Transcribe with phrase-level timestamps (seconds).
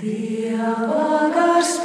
[0.00, 1.82] Kristus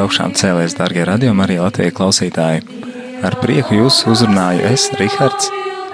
[0.00, 2.62] ir augšām cēlēs, darbie radiokamā arī Latvijas klausītāji.
[3.26, 5.50] Ar prieku jūs uzrunāju es, Rihards,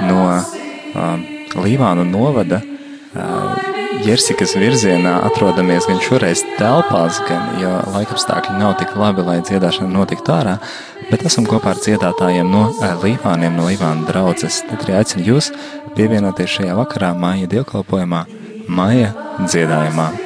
[0.06, 1.24] no uh,
[1.58, 2.60] Līvānu novada.
[3.16, 3.56] Uh,
[4.04, 10.34] Jersikas virzienā atrodamies gan šoreiz telpās, gan jo laikapstākļi nav tik labi, lai dziedāšana notiktu
[10.36, 10.58] ārā,
[11.08, 12.68] bet esam kopā ar dziedātājiem no
[13.02, 14.60] Līvāniem, no Līvānu draudzes.
[14.68, 15.50] Tad arī aicinu jūs
[15.96, 18.22] pievienoties šajā vakarā māja dievkalpojumā,
[18.68, 20.25] māja dziedājumā.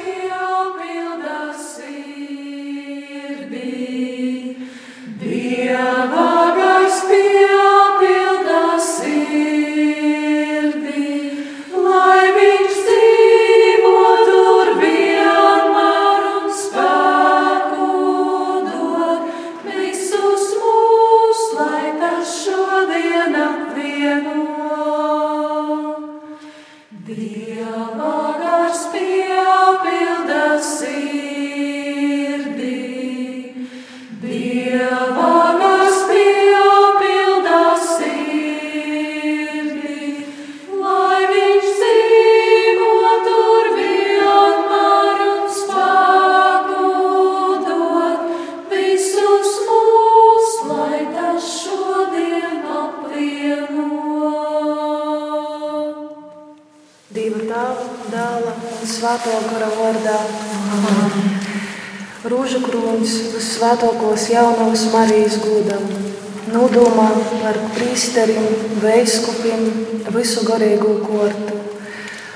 [64.11, 65.83] Svētokos jaunavas Marijas gūdam,
[66.51, 68.43] nodomā par prīsterim,
[68.81, 69.61] veiskupim,
[70.11, 71.55] visu garīgo kortu,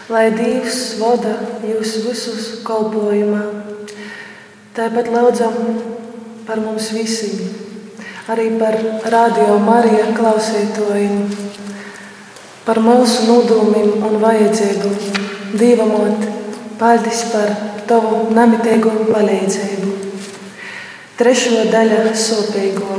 [0.08, 1.36] lai Dievs vada
[1.68, 3.42] jūs visus kalpojumā.
[4.76, 5.58] Tāpat lūdzam
[6.48, 7.44] par mums visiem,
[8.32, 8.80] arī par
[9.12, 11.28] radio Marija klausītājiem,
[12.66, 14.96] par mūsu nodomiem un vajadzību.
[15.60, 15.92] Dievam,
[16.80, 17.52] paldies par
[17.88, 19.95] tavu nemitīgo palīdzību.
[21.16, 22.96] Trešo daļu sopīgo.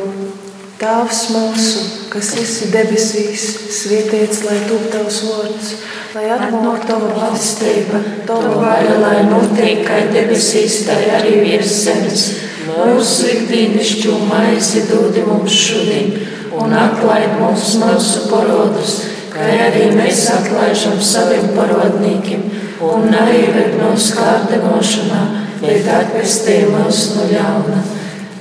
[0.81, 3.43] Tēvs mūsu, kas esi debesīs,
[3.77, 5.73] svētīts lai top tavs vārds,
[6.15, 12.23] lai atnāk tava valstība, tava vaļa, lai notiek kā debesīs, tā arī virs zemes.
[12.71, 16.09] Mūsu ikdienišķo maizi dod mums šodien,
[16.57, 18.95] un atlaid mums mūsu parodus,
[19.35, 22.49] kā arī mēs atlaižam saviem parodnīkiem,
[22.81, 25.23] un neieved mūsu kārdinošanā,
[25.61, 27.85] bet atpestī mūs no ļauna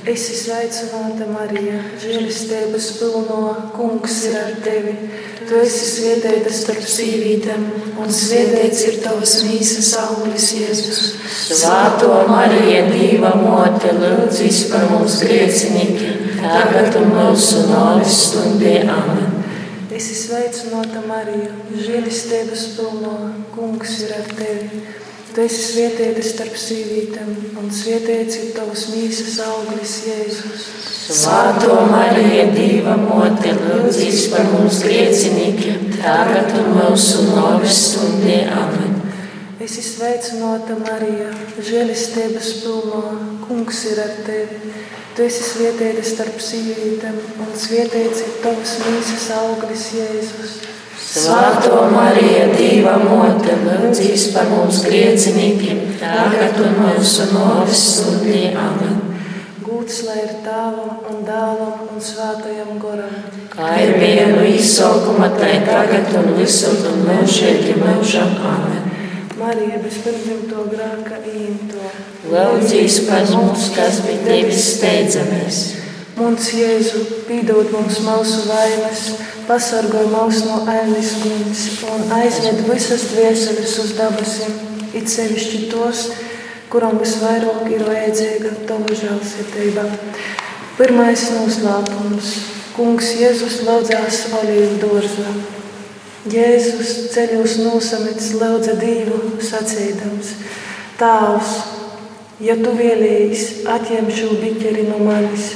[0.06, 3.38] Esi sveicināta, Marija, žēlistības pilno,
[3.74, 4.92] kungs ir ar tevi.
[5.48, 7.64] Tu esi svētīta starp sīvītēm,
[7.98, 11.00] un svētīts ir tavas mīsas auglis, Jēzus.
[11.48, 18.76] Svētā Marija, Dieva mote, lūdzīs par mums griecinīkiem, tagad un mūsu nāves stundē.
[18.86, 19.42] Amen.
[19.90, 23.16] Esi sveicināta, Marija, žēlistības pilno,
[23.58, 24.86] kungs ir ar tevi.
[25.36, 30.62] Tu esi svētīta starp sīvītēm, un svētīts ir tavs mīsas auglis, Jēzus.
[31.12, 38.38] Svētā Marija, Dieva mote, lūdzīs par mums griecinīkiem, tagad un mūsu nāves stundē.
[38.62, 38.96] Amen.
[39.60, 41.28] Esi sveicināta, Marija,
[41.68, 43.02] žēlistības pilno,
[43.44, 44.72] kungs ir ar tevi.
[45.18, 50.56] Tu esi svētīta starp sīvītēm, un svētīts ir tavs mīsas auglis, Jēzus.
[51.16, 58.42] Svētā Marija, Dieva mote, lūdzīs par mums griecinīkiem, tagad un mūsu nāves stundī.
[58.52, 58.98] Amen.
[59.64, 63.14] Gūts lai ir tēvam un dēlam un svētajam goram.
[63.54, 63.96] Kā ir
[64.34, 68.36] no izsaukuma, tā tagad un visur un mūžīgi mūžam.
[68.52, 68.84] Amen.
[69.40, 71.88] Marija bez pirmzimto grāka īmto.
[72.28, 75.64] Lūdzīs par mums, kas bija tevis steidzamies.
[76.16, 79.02] Mums Jēzu pīdot mums mūsu vainas,
[79.46, 84.54] pasargoj mūs no ēnas guļas un aizved visas dvieseles uz dabasim,
[84.96, 86.08] it sevišķi tos,
[86.72, 89.86] kuram visvairāk ir vajadzīga tava žēlsirdība.
[90.76, 92.32] Pirmais noslēpums-
[92.76, 95.30] Kungs Jēzus laudzās olīvu dārzā.
[96.28, 100.34] Jēzus ceļos nosamets lūdza Dievu sacīdams:
[100.98, 101.52] Tēvs,
[102.40, 105.54] ja tu vēlējies atņemt šo biķeri no manis,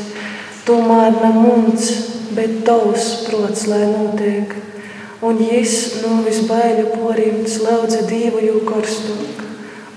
[0.65, 4.55] tomēr ne mums, bet tavs prots, lai notiek.
[5.27, 9.43] Un jis no visbaiļu porīms lūdza Dievu jau karstāk,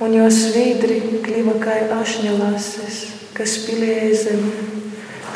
[0.03, 2.99] un jo svīdri kliva kā ašņalases,
[3.37, 4.51] kas pilēja zemi.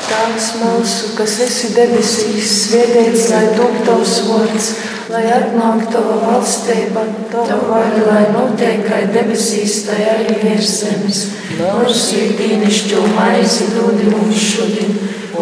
[0.08, 4.70] Tēvs mūsu, kas esi debesīs, svētīts lai top tavs vārds
[5.08, 11.22] lai atnāktu tava valstība, tava vaļa, lai notiek kā debesīs, tā arī virs zemes.
[11.58, 14.92] Mūsu ikdienišķo maizi dod mums šodien,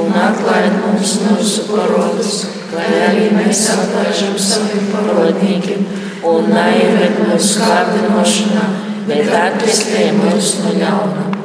[0.07, 2.35] un atlaid mums mūsu parodus,
[2.75, 5.87] lai arī mēs atlaižam saviem parodnīkiem,
[6.27, 8.69] un neieved mūsu kārdinošanā,
[9.11, 11.37] bet atvestē mūs no ļaunuma.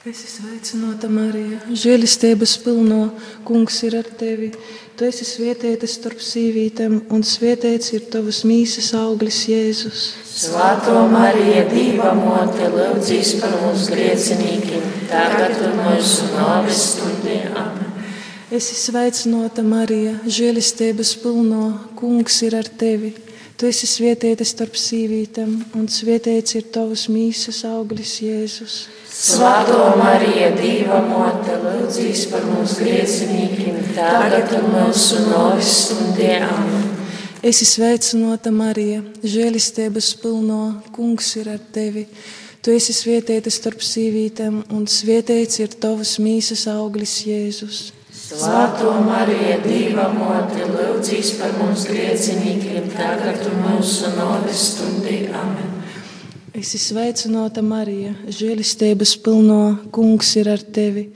[0.00, 3.10] Es esmu sveicināta, Marija, žēlistības pilno,
[3.44, 4.46] kungs ir ar tevi.
[4.96, 10.06] Tu esi svētīta starp sīvītēm, un svētīts ir tavas mīsas auglis, Jēzus.
[10.24, 14.69] Svētā Marija, Dieva mote, lūdzīs par mums griecinīkiem,
[15.10, 17.40] tagad un mūsu nāves stundē.
[18.50, 21.66] Es esmu sveicināta, Marija, žēlistības pilno,
[21.98, 23.12] kungs ir ar tevi.
[23.54, 28.76] Tu esi svētīta starp sīvītēm, un svētīts ir tavas mīsas auglis, Jēzus.
[29.10, 36.40] Svētā Marija, Dieva mote, lūdzīs par mums griecinīkiem, tagad un mūsu nāves stundē.
[37.40, 40.62] Es esmu sveicināta Marija, žēlistības pilno,
[40.96, 42.08] kungs ir ar tevi.
[42.60, 47.78] Tu esi svētīta starp sīvītēm, un svētīts ir tavas mīsas auglis, Jēzus.
[48.12, 55.22] Svētā Marija, Dieva mote, lūdzīs par mums griecinīkiem, tagad un mūsu nāves stundē.
[55.40, 55.72] Amen.
[56.52, 59.62] Es esmu sveicināta Marija, žēlistības pilno
[59.94, 61.06] kungs ir ar tevi.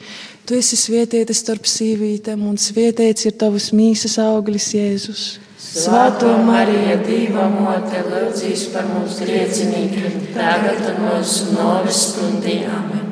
[0.48, 5.26] Tu esi svētīta starp sīvītēm, un svētīts ir tavas mīsas auglis, Jēzus.
[5.74, 12.60] Svētā Marija, Dieva mote, lūdzīs par mums griecinīkiem, tagad un mūsu nāves stundī.
[12.70, 13.08] Amen.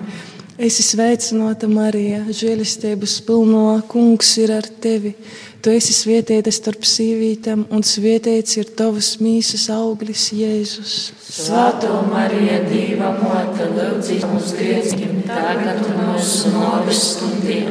[0.62, 5.16] Es esmu sveicināta Marija, žēlistības pilno kungs ir ar tevi.
[5.62, 10.97] Tu esi svētīta starp sīvītēm, un svētīts ir tavas mīsas auglis, Jēzus.
[11.19, 17.64] Svētā Marija, Dieva mote, lūdzīs mums grieķiem, tagad un mūsu nāves stundī.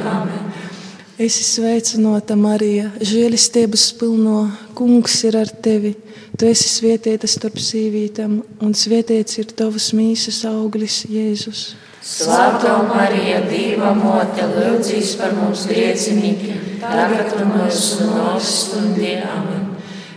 [1.21, 4.39] Es esmu sveicināta Marija, žēlistības pilno,
[4.73, 5.91] kungs ir ar tevi.
[6.33, 8.31] Tu esi svētīta starp sīvītēm,
[8.65, 11.75] un svētīts ir tavas mīsas auglis, Jēzus.
[12.01, 19.19] Svētā Marija, Dieva mote, lūdzīs par mums griecinīkiem, tagad un mūsu nāves stundī.
[19.21, 19.67] Amen.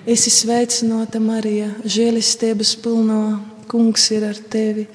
[0.06, 4.86] Es esmu sveicināta, Marija, žēlistības pilno, kungs ir ar tevi.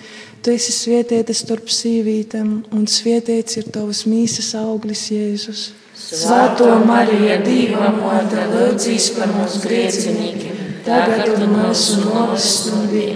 [0.41, 5.67] Tu esi svētīta starp sīvītēm, un svētīts ir tavas mīsas auglis, Jēzus.
[5.99, 13.09] Svētā Marija, Dieva mote, lūdzīs par mums griecinīkiem, tagad un mūsu nāves stundī.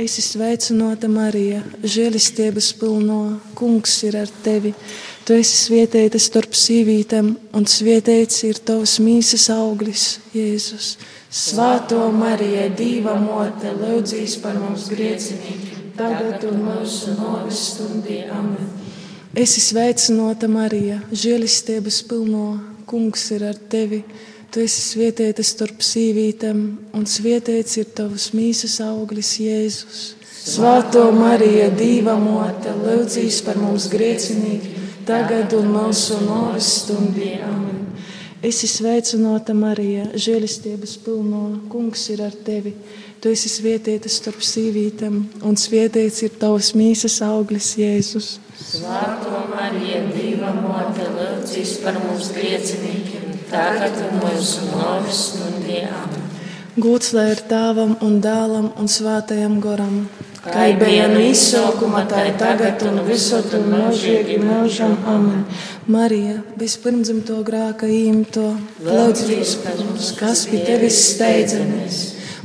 [0.00, 4.74] Es esmu sveicināta, Marija, žēlistības pilno, kungs ir ar tevi.
[5.28, 10.06] Tu esi svētīta starp sīvītēm, un svētīts ir tavs mīsas auglis,
[10.36, 10.94] Jēzus.
[11.28, 18.22] Svētā Marija, Dieva mote, lūdzīs par mums griecinīkiem, tagad un mūsu nāves stundī.
[18.28, 18.79] Amen.
[19.30, 22.58] Esi sveicināta, Marija, žēlistības pilno,
[22.90, 24.00] kungs ir ar tevi.
[24.50, 26.64] Tu esi svētīta starp sīvītēm,
[26.98, 30.00] un svētīts ir tavs mīsas auglis, Jēzus.
[30.34, 34.74] Svētā Marija, Dieva mote, lūdzīs par mums grēcinīgi,
[35.06, 37.36] tagad un mūsu nāves stundī.
[37.38, 37.86] Amen.
[38.42, 42.74] Esi sveicināta, Marija, žēlistības pilno, kungs ir ar tevi.
[43.22, 48.40] Tu esi svētīta starp sīvītēm, un svētīts ir tavs mīsas auglis, Jēzus.
[48.60, 56.18] Svētā Marija, Dieva mote, lūdzīs par mums griecinīkiem, tagad mūsu nāves stundījām.
[56.80, 60.02] Gūts lai ir tēvam un dēlam un svētajam goram.
[60.44, 64.94] Kā bija no izsaukuma, tā ir tagad un visur un mūžīgi mūžam.
[65.08, 65.42] Amen.
[65.88, 68.46] Marija, bezpirmdzimto grāka īmto,
[68.84, 72.00] lūdz par mums, kas pie tevis steidzamies.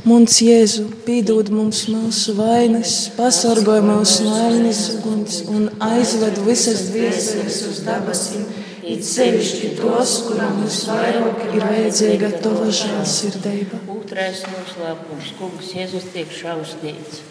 [0.06, 7.56] Mums Jēzu, pīdod mums mūsu vainas, pasargāj mūs no ēnas uguns un aizved visas dvēseles
[7.66, 8.44] uz debesīm.
[8.86, 13.82] It sevišķi tos, kurām visvairāk ir vajadzīga tava žēlsirdība.
[13.96, 17.24] Otrais noslēpums- kungs Jēzus tiek šaustīts.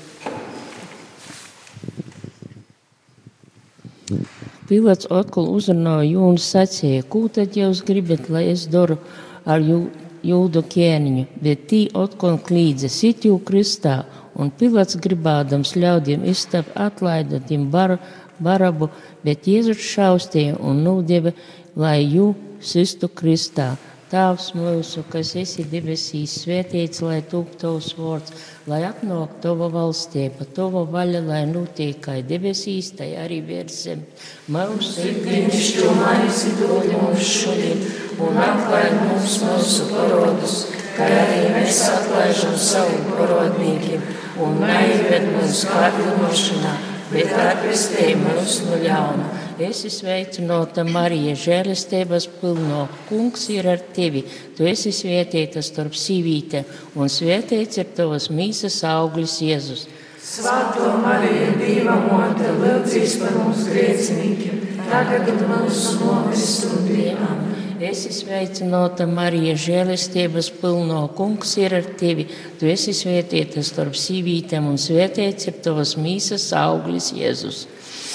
[4.67, 9.00] Pilots atkal uzrunāja Jūnu sacīja, ko tad jūs gribat, lai es daru
[9.46, 10.04] ar jūsu?
[10.29, 14.03] Jūdu ķēniņu, bet tī otkon klīdze sitju kristā,
[14.36, 17.98] un pilats gribādams ļaudiem izstāv atlaidotiem bar,
[18.39, 18.89] barabu,
[19.24, 21.36] bet Jēzus šaustīja un nūdeva,
[21.79, 23.75] lai jū sistu kristā.
[24.05, 28.36] Tēvs mūsu, kas esi debesīs, svētīts, lai tūp tavs vārds,
[28.70, 34.27] lai atnāk tava valstība, tava vaļa, lai notiek kā debesīs, tai arī virs zemes.
[34.53, 37.82] Mūsu ikdienišķo maizi dod mums šodien,
[38.22, 40.57] un atlaid mums mūsu parodus,
[40.98, 44.03] kā arī mēs atlaižam savu parodnīkiem,
[44.43, 46.75] un neieved mūsu kārdinošanā,
[47.12, 52.86] bet atpestī mūs no ļauna esi sveicināta Marija, žēlestības pilno.
[53.10, 54.25] Kungs ir ar tevi,
[54.57, 59.88] tu esi svētīta starp sīvīte, un svētīts ir tavas mīsas auglis Jēzus.
[60.25, 67.54] Svētā Marija, Dieva mote, lūdzīs par mums grēciniekiem, tagad mūsu nomis stundījām.
[67.85, 71.03] Esi sveicināta Marija, žēlestības pilno.
[71.17, 72.25] Kungs ir ar tevi.
[72.57, 77.65] Tu esi svētīta starp sīvītēm, un svētīts ir tavas mīsas auglis Jēzus.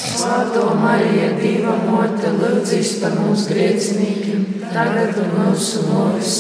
[0.00, 6.34] Svētā Marija, Dieva mote, lūdzīs par mums grēciniekiem, tagad mūsu nāves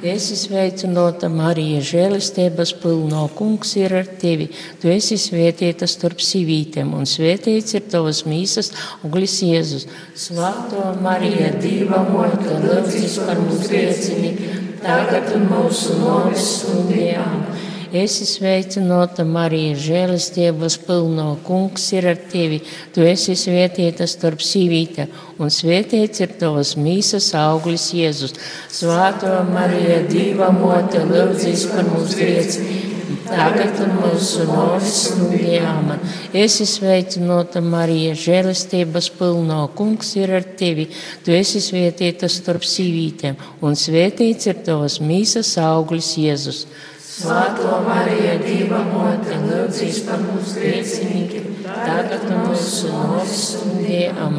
[0.00, 0.16] stundījām.
[0.16, 4.50] Es sveicināta Marija, žēlistības pilno kungs ir ar tevi.
[4.80, 8.72] Tu esi svētīta starp sīvītēm, un svētīts ir tavas mīsas
[9.04, 9.86] uglis Jēzus.
[10.14, 17.59] Svētā Marija, Dieva mote, lūdzīs par mums grēciniekiem, tagad un mūsu nāves stundījām.
[17.90, 22.60] Esi sveicināta, Marija, žēlastības pilno kungs ir ar tevi.
[22.94, 25.08] Tu esi svētīta starp sīvīte,
[25.42, 28.36] un svētīts ir tavas mīsas auglis Jēzus.
[28.70, 32.90] Svētā Marija, Dieva mote, lūdzīs par mums grēciniekiem
[33.30, 35.90] tagad un mūsu nāves stundījām.
[36.36, 40.88] Esi sveicināta, Marija, žēlastības pilno kungs ir ar tevi.
[41.24, 46.64] Tu esi svētīta starp sīvītēm, un svētīts ir tavas mīsas auglis Jēzus.
[47.10, 54.36] Svētā Marija, Dieva mote, lūdzīs par mums grēciniekiem, tagad un mūsu nāves stundījām.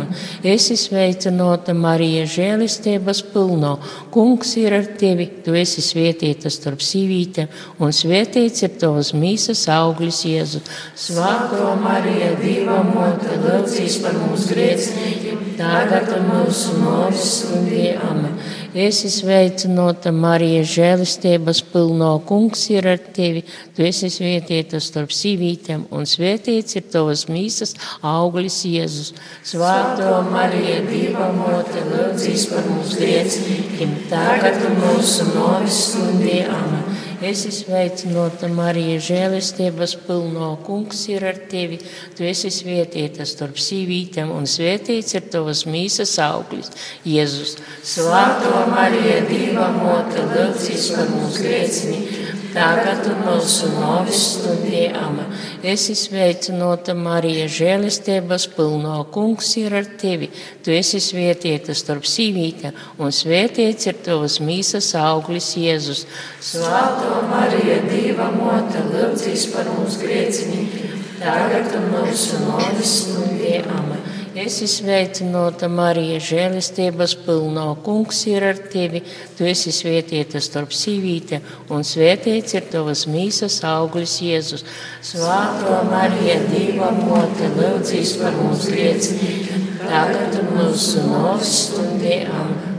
[0.47, 3.73] Es sveicināta Marija, žēlistības pilno.
[4.15, 7.51] Kungs ir ar tevi, tu esi svētīta starp sīvītēm,
[7.83, 10.63] un svētīts ir tavas mīsas auglis Jēzu.
[10.95, 18.29] Svētā Marija, Dieva mote, lūdzīs par mums grēciniekiem, tagad un mūsu nāves stundījām.
[18.71, 22.13] Es sveicināta Marija, žēlistības pilno.
[22.23, 23.41] Kungs ir ar tevi.
[23.75, 29.11] Tu esi svētīta starp sīvītēm, un svētīts ir tavas mīsas auglis Jēzus.
[29.43, 36.90] Svētā Marija, Dieva mote, lūdzīs par mums grēciniekiem, tagad mūsu novis stundījām.
[37.21, 40.55] Es sveicināta Marija, žēlistības pilno.
[40.65, 41.77] Kungs ir ar tevi.
[42.17, 46.73] Tu esi svētīta starp sīvītēm, un svētīts ir tavas mīsas auglis,
[47.05, 47.59] Jēzus.
[47.85, 52.20] Svētā Marija, Dieva mote, lūdzīs par mums grēciniekiem
[52.53, 55.19] tagad un mūsu novis stundījām.
[55.63, 60.31] Es sveicināta Marija, žēlistības pilno kungs ir ar tevi.
[60.65, 66.05] Tu esi svētīta starp sīvītēm, un svētīts ir tavas mīsas auglis Jēzus.
[66.51, 73.93] Svētā Marija, Dieva mote, lūdzīs par mums grēciniekiem, tagad un mūsu novis stundījām.
[74.31, 79.01] Es izsveicinota Marija, žēlistības pilno kungs ir ar tevi.
[79.35, 81.43] Tu esi svētīta starp sīvītēm,
[81.75, 84.63] un svētīts ir tavas mīsas auglis Jēzus.
[85.03, 92.31] Svāto Marija, Dieva mote, lūdzīs par mums griecinīkiem, tagad mūsu nāves stundiem.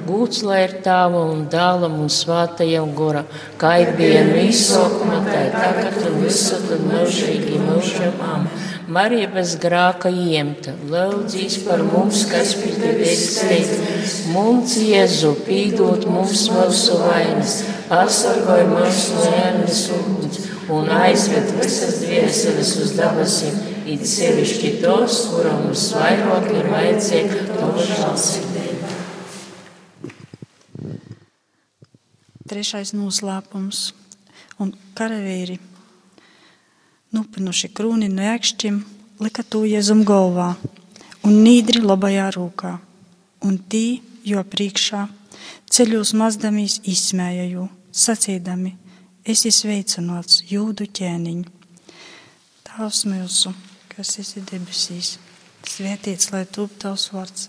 [0.08, 3.26] Gūts lai ir tāva un dālam un svātajam gora,
[3.60, 8.16] kā ir bija mīsokuma, tā tagad un visur un mūžīgi mūžam.
[8.32, 8.71] Amen.
[8.92, 14.18] Marija bez grāka iemta, lūdzīs par mums, kas pie tevis steidz.
[14.34, 17.54] Mums Jēzu pīdot mums mūsu vainas,
[17.88, 20.42] atsargoj mūs no ēnas uguns
[20.76, 23.56] un aizved visas dvieseles uz dabasīm,
[23.94, 28.94] it sevišķi tos, kuram mums vairāk ir vajadzīga to žālsirdība.
[32.52, 33.86] Trešais noslēpums.
[34.60, 35.56] Un karavīri
[37.12, 38.78] nupinuši krūni no ēkšķiem,
[39.22, 40.54] lika to Jēzum galvā
[41.26, 42.72] un nīdri labajā rūkā.
[43.46, 45.04] Un tī, jo priekšā,
[45.72, 48.72] ceļos mazdamīs izsmējaju, sacīdami,
[49.28, 51.50] es izveicinots jūdu ķēniņu.
[52.66, 53.52] Tavs mūsu,
[53.92, 55.16] kas esi debesīs,
[55.68, 57.48] svētīts lai tūp tavs vārds,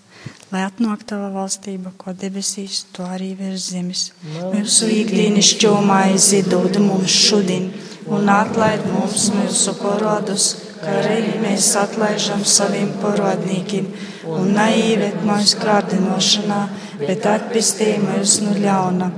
[0.54, 4.12] lai atnāk tava valstība, ko debesīs, to arī virs zemes.
[4.54, 7.72] Mūsu ikdienas šķomaizi dod mums šodien
[8.12, 10.48] un atlaid mums mūsu parodus,
[10.82, 13.88] kā arī mēs atlaižam saviem parodnīkiem,
[14.30, 16.60] un neievēt mūsu kārdinošanā,
[17.04, 19.12] bet atpestī mūs no ļauna.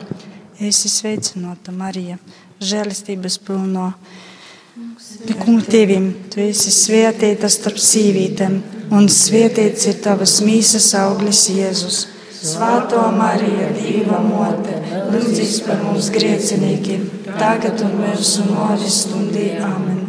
[0.56, 2.20] Es esmu sveicināta Marija,
[2.64, 3.92] žēlistības pilno.
[5.42, 8.58] Kungs, tevim, tu esi svētīta starp sīvītēm,
[8.94, 12.06] un svētīts ir tavas mīsas auglis Jēzus.
[12.46, 14.76] Svētā Marija, Dieva mote,
[15.10, 17.08] lūdzīs par mums griecinīkiem,
[17.40, 19.56] tagad un mūsu nāves stundī.
[19.58, 20.04] Amen.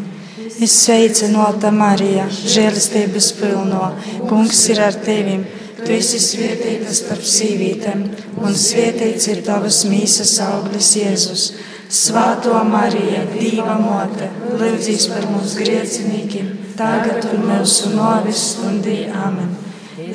[0.61, 3.93] Es sveicinota Marija, žēlastības pilno,
[4.29, 5.47] kungs ir ar tevim.
[5.77, 8.05] Tu esi svētīta starp sīvītēm,
[8.43, 11.49] un svētīts ir tavas mīsas auglis Jēzus.
[11.93, 14.29] Svētā Marija, Dieva mote,
[14.59, 19.07] lūdzīs par mums griecinīkiem, tagad un mūsu nāves stundī.
[19.09, 19.55] Amen.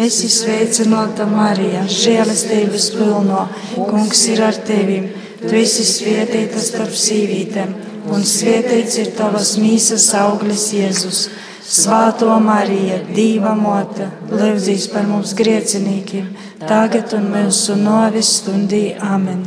[0.01, 5.01] Es izsveicinota Marija, žēlastības pilno, kungs ir ar tevi.
[5.42, 7.72] Tu esi svētīta starp sīvītēm,
[8.14, 11.24] un svētīts ir tavas mīsas auglis Jēzus.
[11.72, 16.29] Svāto Marija, Dieva mote, lūdzīs par mums griecinīkiem,
[16.68, 18.83] tagad un mūsu novis stundī.
[19.01, 19.46] Amen.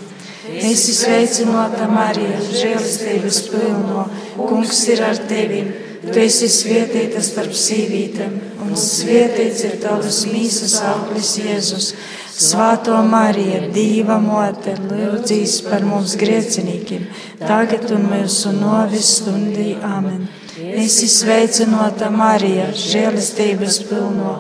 [0.55, 4.07] Es izsveicinota Marija, žēlastības pilno,
[4.39, 5.65] kungs ir ar tevi.
[6.05, 11.95] Tu esi svētīta starp sīvītēm un svētīts ir tavas mīsas auglis Jēzus.
[12.35, 17.05] Svāto Mariju, Dieva mote, lūdzīs par mums griecinīkiem,
[17.39, 19.77] tagad un mūsu novis stundī.
[19.87, 20.27] Amen.
[20.75, 24.35] Es izsveicinota Marija, žēlistības pilno,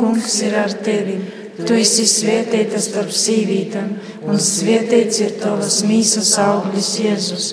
[0.00, 1.20] kungs ir ar tevi.
[1.56, 3.94] Tu esi svētīta starp sīvītēm,
[4.28, 7.46] un svētīts ir tavas mīsas auglis Jēzus.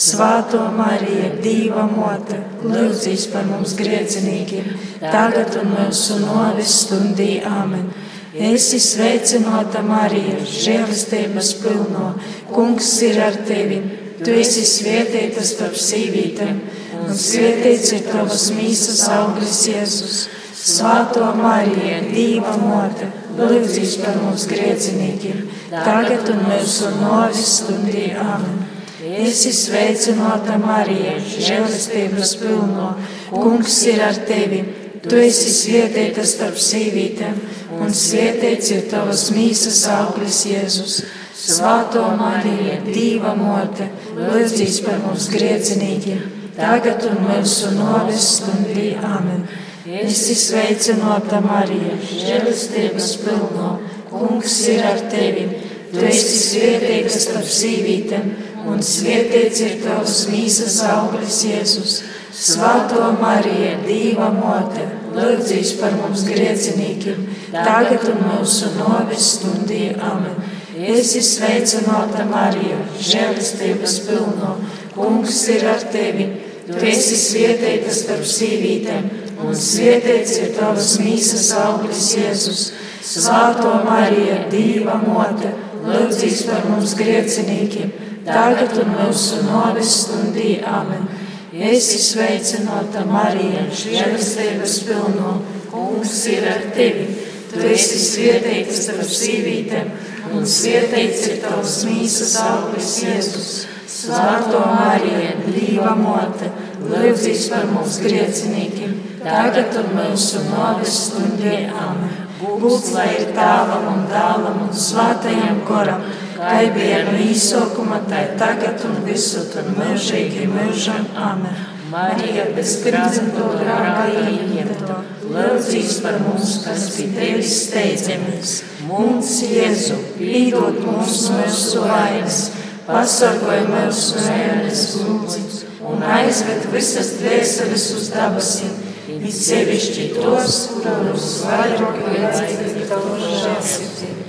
[0.00, 4.70] Svāto Mariju, Dieva mote, lūdzīs par mums griecinīgiem,
[5.02, 7.34] tagad un mūsu novis stundī.
[7.44, 7.90] Āmen!
[8.32, 12.14] Es esmu sveicināta Marija, žēlastības pilno,
[12.54, 13.82] Kungs ir ar tevi.
[14.24, 16.64] Tu esi svētīta starp sīvītēm,
[17.02, 20.18] un svētīts ir tavas mīsas auglis Jēzus.
[20.64, 25.44] Svāto Mariju, Dieva mote, lūdzīs par mums griecinīgiem,
[25.76, 28.14] tagad un mūsu novis stundī.
[28.16, 28.69] Āmen!
[29.10, 32.90] Es esmu sveicināta Marija, žēlastības pilno.
[33.32, 34.60] Kungs ir ar tevi.
[35.02, 37.38] Tu esi svētīta starp sīvītēm,
[37.80, 40.98] un svētīts ir tavas mīsas auglis Jēzus.
[41.40, 46.20] Svāto Mariju, Dieva mote, lūdzīs par mums griecinīgiem,
[46.58, 48.92] tagad un mūsu novis stundī.
[49.00, 49.48] Amen.
[49.90, 53.72] Es esmu sveicināta Marija, žēlastības pilno.
[54.12, 55.48] Kungs ir ar tevi.
[55.90, 58.30] Tu esi svētīta starp sīvītēm
[58.68, 62.00] un svētīts ir tavs mīsas auglis Jēzus.
[62.40, 64.84] Svētā Marija, Dieva mote,
[65.16, 69.90] lūdzīs par mums griecinīkiem, tagad un mūsu novis stundī.
[69.98, 70.38] Amen.
[70.80, 74.54] Es esmu sveicināta Marija, žēlistības pilno,
[74.94, 76.30] kungs ir ar tevi.
[76.70, 79.08] Tu esi svētīta starp sīvītēm,
[79.42, 82.62] un svētīts ir tavas mīsas auglis Jēzus.
[83.10, 85.50] Svētā Marija, Dieva mote,
[85.82, 90.60] lūdzīs par mums griecinīkiem tagad un mūsu novis stundī.
[90.66, 91.08] Amen.
[91.50, 95.32] Es izsveicināta Marija, žēlastības pilno,
[95.72, 97.08] kungs ir ar tevi.
[97.50, 99.90] Tu esi svētīta starp sīvītēm,
[100.30, 103.50] un svētīts ir tavs mīsas auglis Jēzus.
[103.90, 106.52] Svētā Marija, Dieva mote,
[106.86, 111.56] lūdzīs par mums griecinīkiem, tagad un mūsu novis stundē.
[111.74, 112.14] Amen.
[112.40, 116.06] Būs lai ir tāvam un dāvam un svātajam goram,
[116.40, 121.10] kā bija no īsokuma, tā tagad un visur un mūžīgi mūžam.
[121.16, 121.66] Amen.
[121.90, 128.52] Marija bez pirmzimto grāmā ieņemta, lūdzīs par mums, kas pie tevis steidzamies.
[128.86, 132.38] Mums, Jēzu, pīdot mums mūsu vainas,
[132.86, 138.78] pasargāj mūsu mēnesis lūdzību un aizved visas dvēseles uz dabasiem,
[139.18, 144.19] it sevišķi tos, kurus vairāk vajadzēja tavu žēlsirdību.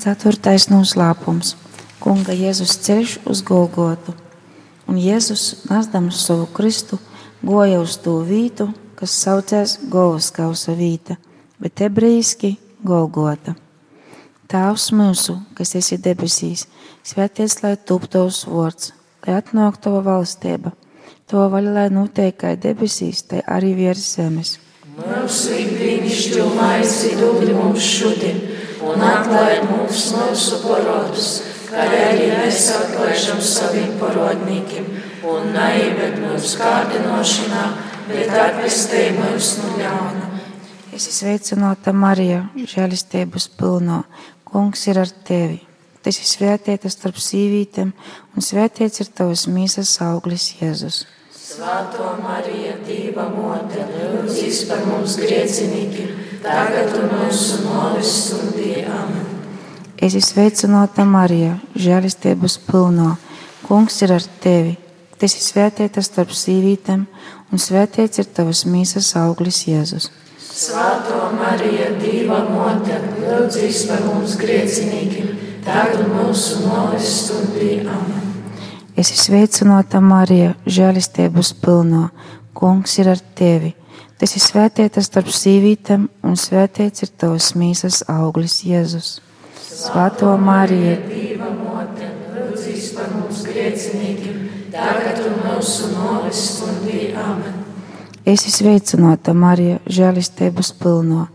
[0.00, 1.50] Ceturtais noslēpums-
[2.00, 4.14] Kunga Jēzus ceļš uz Golgotu
[4.88, 6.96] un Jēzus, nesdams savu Kristu,
[7.44, 11.18] goja uz to vītu, kas saucās Govas kausa vīta,
[11.60, 13.54] bet ebrejiski Golgota.
[14.48, 16.64] Tēvs mūsu, kas esi debesīs,
[17.04, 18.94] svēties, lai top tavs vārds,
[19.26, 20.72] lai atnāk tava valstība,
[21.28, 24.56] tava vaļa, lai notiek kā debesīs, tai arī virs zemes.
[24.96, 28.49] Mūsu ikdienišķo maizi dod mums šodien,
[28.90, 31.30] un atlaid mums mūsu parodus
[31.70, 34.88] kā arī mēs atklāšam saviem parodnīkiem,
[35.30, 37.64] un neieved mūsu kārdinošanā,
[38.10, 40.30] bet atpestī mūs no ļauna.
[40.96, 44.02] Es sveicināta Marija, žēlistības pilno.
[44.50, 45.60] Kungs ir ar tevi.
[46.02, 47.92] Tas ir svētītas starp sīvītēm,
[48.34, 51.04] un svētīts ir tavas mīsas auglis Jēzus.
[51.50, 55.99] Svētā Marija, Dieva mote, lūdzīs par mums griecinīkiem,
[56.44, 58.84] tagad un mūsu novis stundī.
[58.84, 59.26] Amen.
[60.00, 63.16] Es esmu sveicināta Marija, žēlistības pilno.
[63.66, 64.78] Kungs ir ar tevi.
[65.18, 67.04] Tu esi svētīta starp sīvītēm,
[67.52, 70.08] un svētīts ir tavas mīsas auglis Jēzus.
[70.40, 75.28] Svētā Marija, Dieva mote, lūdzīs par mums griecinīkiem,
[75.66, 77.82] tagad mūsu novis stundī.
[77.84, 78.24] Amen.
[78.96, 82.08] Es esmu sveicināta Marija, žēlistības pilno.
[82.56, 83.74] Kungs ir ar tevi.
[84.20, 89.14] Tu esi svētīta starp sīvītēm, un svētīts ir tavas mīsas auglis Jēzus.
[89.56, 94.44] Svētā Marija, Dieva mote, lūdzīs par mums griecinīkiem,
[94.76, 97.14] tagad un mūsu novis stundī.
[97.16, 97.64] Amen.
[98.28, 101.30] Es esmu sveicināta Marija, žēlistības pilno.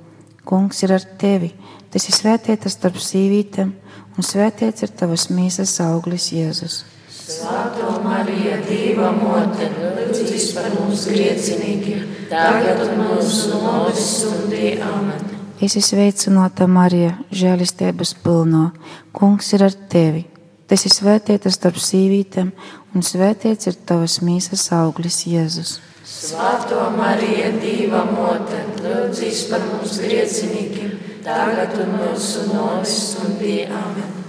[0.45, 1.55] Kungs ir ar tevi.
[1.89, 3.73] Tu esi svētīta starp sīvītēm,
[4.13, 6.83] un svētīts ir tavas mīsas auglis Jēzus.
[7.25, 14.75] Svētā Marija, Dieva mote, lūdzīs par mums griecinīkiem, tagad mūsu novis stundī.
[14.85, 15.23] Amen.
[15.57, 18.67] Es esmu sveicināta Marija, žēlistības pilno.
[19.15, 20.27] Kungs ir ar tevi.
[20.69, 22.51] Tu esi svētīta starp sīvītēm,
[22.93, 25.79] un svētīts ir tavas mīsas auglis Jēzus.
[26.05, 30.93] Svētā Marija, Dieva mote, lūdzīs par mums griecinīkiem,
[31.25, 33.63] tagad mūsu novis stundī.
[33.65, 34.24] Amen.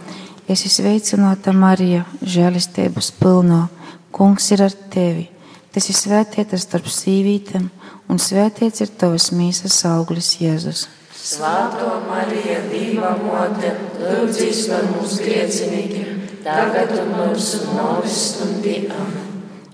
[0.47, 3.65] Es esmu sveicināta Marija, žēlistības pilno.
[4.15, 5.25] Kungs ir ar tevi.
[5.73, 7.65] Tu esi svētīta starp sīvītēm,
[8.07, 10.85] un svētīts ir tavas mīsas auglis Jēzus.
[11.19, 18.85] Svētā Marija, Dieva mote, lūdzīs par mums griecinīkiem, tagad un mūsu novis stundī.
[18.87, 19.25] Amen.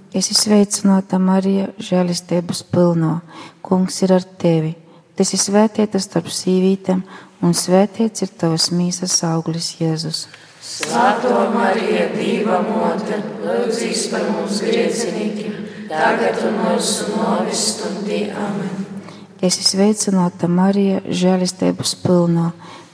[0.08, 3.18] Es esmu sveicināta Marija, žēlistības pilno.
[3.60, 4.72] Kungs ir ar tevi.
[5.12, 7.04] Tu esi svētīta starp sīvītēm,
[7.44, 10.30] un svētīts ir tavas mīsas auglis Jēzus.
[10.62, 15.56] Svētā Marija, Dieva mote, lūdzīs par mums griecinīkiem,
[15.90, 18.28] tagad un mūsu novis stundī.
[18.30, 18.84] Amen.
[19.42, 22.52] Es esmu sveicināta Marija, žēlistības pilno.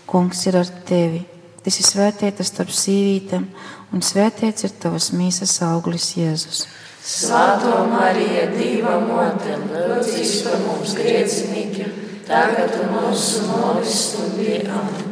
[0.09, 1.21] Kungs ir ar tevi.
[1.61, 3.45] Tu esi svētīta starp sīvītēm,
[3.93, 6.63] un svētīts ir tavas mīsas auglis Jēzus.
[7.05, 11.93] Svētā Marija, Dieva mote, lūdzīs par mums griecinīkiem,
[12.33, 14.63] tagad un mūsu novis stundī.
[14.65, 15.08] Amen.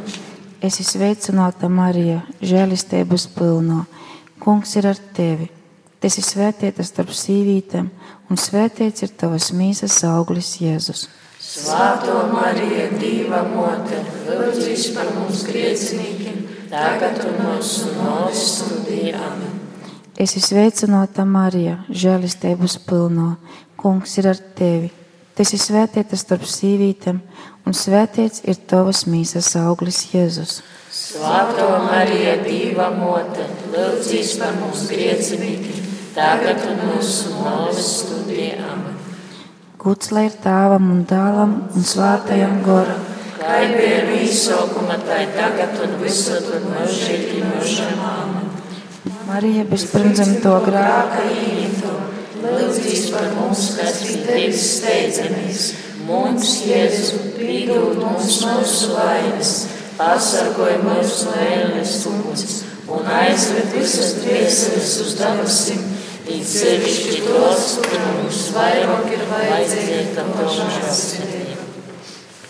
[0.64, 3.82] Es esmu sveicināta Marija, žēlistības pilno.
[4.40, 5.50] Kungs ir ar tevi.
[6.00, 7.90] Tu esi svētīta starp sīvītēm,
[8.30, 11.06] un svētīts ir tavas mīsas auglis Jēzus.
[11.36, 16.42] Svētā Marija, Dieva mote, lūdzīs par mums griecinīkiem,
[16.72, 19.12] tagad un mūsu novis stundī.
[19.12, 19.60] Amen.
[20.16, 23.34] Es esmu sveicināta Marija, žēlistības pilno.
[23.76, 24.88] Kungs ir ar tevi.
[25.36, 27.18] Tu esi svētīta starp sīvītēm,
[27.68, 30.62] un svētīts ir tavas mīsas auglis Jēzus.
[30.88, 33.44] Svētā Marija, Dieva mote,
[33.74, 37.34] lūdzīs par mums griecinīkiem, tagad un mūsu
[37.76, 38.54] stundī.
[38.56, 38.96] Amen.
[39.76, 43.04] Guds lai ir tēvam un dēlam un svētajam goram.
[43.36, 48.00] Kā bija no izsaukuma, tā ir tagad un visur un mūžīgi mūžam.
[49.28, 51.75] Marija bez pirmzemto grāka īņķo,
[52.52, 55.66] lūdzīs par mums, kas pie tevis steidzamies.
[56.06, 59.52] Mums, Jēzu, pīdūt mums mūsu vainas,
[59.98, 62.56] pasargoj mūsu no ēnes uguns
[62.92, 65.82] un aizved visas dvēseles uz dabasim,
[66.30, 71.66] it sevišķi tos, kuriem mums vairāk ir vajadzīga tava žēlastība.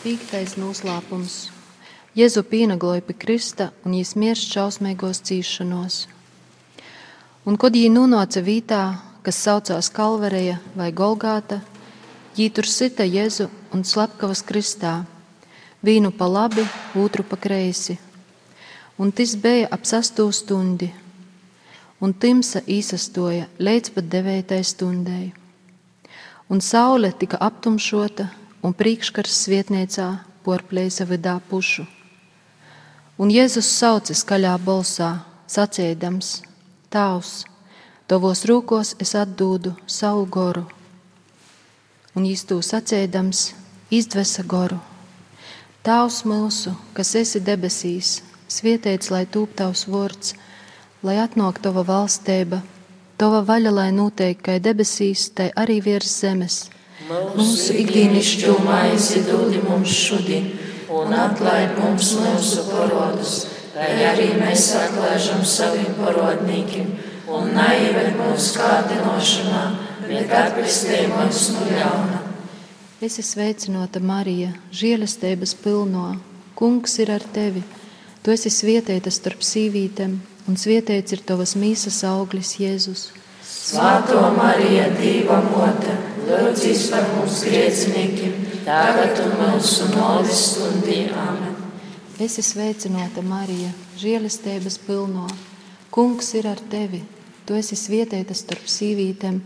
[0.05, 1.39] Pīktais noslēpums.
[2.17, 5.97] Jēzu pienagloja pie Krista un mirst šausmīgos cīšanos.
[7.47, 8.83] Un, kad viņi nonāca vītā,
[9.27, 11.59] kas saucās Kalvareja vai Golgāta,
[12.37, 15.01] viņi tur sita Jēzu un slepkavas Kristā,
[15.83, 16.63] vienu pa labi,
[16.95, 17.99] otru pa kreisi.
[18.97, 20.93] Un tas bija ap sasto stundi
[22.01, 25.33] un timsa īsastoja līdz pat devītai stundai.
[26.53, 28.29] Un saule tika aptumšota,
[28.63, 30.09] un priekškars svietniecā
[30.47, 31.87] porplēsa vidā pušu.
[33.19, 35.11] Un Jēzus sauca skaļā balsā,
[35.49, 36.43] sacēdams:
[36.93, 37.47] Tavs,
[38.07, 40.65] tavos rūkos es atdūdu savu goru.
[42.17, 43.53] Un to sacēdams,
[43.91, 44.81] izdvesa goru.
[45.83, 50.35] Tavs mūsu, kas esi debesīs, svietēts, lai tūp tavs vārds
[51.07, 52.63] lai atnāk tava valstība,
[53.21, 56.57] tava vaļa, lai notiek kā debesīs, tai arī virs zemes.
[57.07, 60.49] Mūsu ikdienišķo maizi dod mums šodien,
[60.91, 63.35] un atlaid mums mūsu parodus,
[63.77, 66.91] lai arī mēs atlaižam saviem parodnīkiem,
[67.27, 69.63] un neieved mūsu kārdinošanā,
[70.07, 72.23] bet atpestī mums no ļauna.
[73.03, 76.15] Es esmu sveicināta Marija, žēlastības pilno.
[76.57, 77.61] Kungs ir ar tevi.
[78.25, 80.15] Tu esi svietēta starp sīvītēm
[80.49, 83.11] un svietēts ir tavas mīsas auglis, Jēzus.
[83.47, 85.95] Svētā Marija, Dieva mote,
[86.29, 91.03] lūdzīs par mums grēciniekiem, tagad un mūsu nāves stundī.
[91.11, 91.59] Amen.
[92.17, 95.27] Es esmu sveicināta Marija, žēlastības pilno.
[95.93, 97.03] Kungs ir ar tevi.
[97.47, 99.37] Tu esi svietēta starp sīvītēm,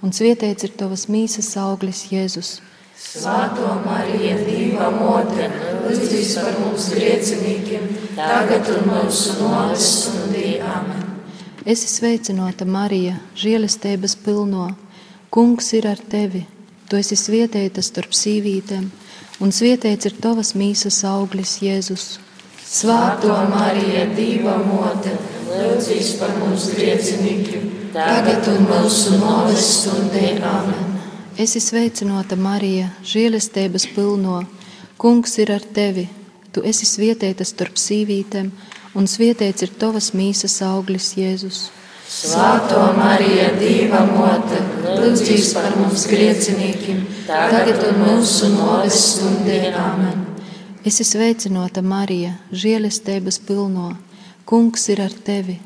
[0.00, 2.54] un svietēts ir tavas mīsas auglis, Jēzus.
[2.96, 5.48] Svētā Marija, Dieva mote,
[5.84, 7.84] lūdzīs par mums grēciniekiem,
[8.16, 10.54] tagad un mūsu nāves stundī.
[10.64, 11.04] Amen.
[11.68, 14.70] Es esmu sveicināta Marija, žēlastības pilno.
[15.28, 16.46] Kungs ir ar tevi.
[16.88, 18.86] Tu esi svietēta starp sīvītēm,
[19.44, 22.14] un svietēts ir tavas mīsas auglis, Jēzus.
[22.64, 25.12] Svētā Marija, Dieva mote,
[25.50, 30.36] lūdzīs par mums grēciniekiem, tagad un mūsu nāves stundī.
[30.38, 30.86] Amen.
[31.40, 34.42] Es esmu sveicināta Marija, žēlastības pilno.
[35.00, 36.06] Kungs ir ar tevi.
[36.52, 38.50] Tu esi svietēta starp sīvītēm,
[38.98, 41.68] un svietēts ir tavas mīsas auglis, Jēzus.
[42.10, 49.62] Svētā Marija, Dieva mote, lūdzīs par mums grēciniekiem, tagad un mūsu nāves stundī.
[49.70, 50.26] Amen.
[50.82, 53.92] Es esmu sveicināta Marija, žēlastības pilno.
[54.44, 55.58] Kungs ir ar tevi.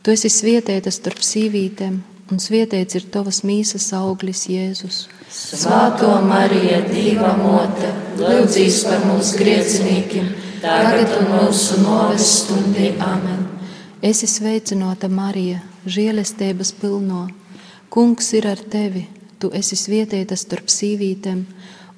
[0.00, 1.96] Tu esi svietēta starp sīvītēm,
[2.32, 5.02] un svietēts ir tavas mīsas auglis, Jēzus.
[5.30, 10.30] Svētā Marija, Dieva mote, lūdzīs par mums grēciniekiem,
[10.62, 12.94] tagad un mūsu nāves stundī.
[13.04, 13.44] Amen.
[14.00, 17.26] Es esmu sveicināta Marija, žēlastības pilno.
[17.92, 19.04] Kungs ir ar tevi.
[19.40, 21.44] Tu esi svietēta starp sīvītēm,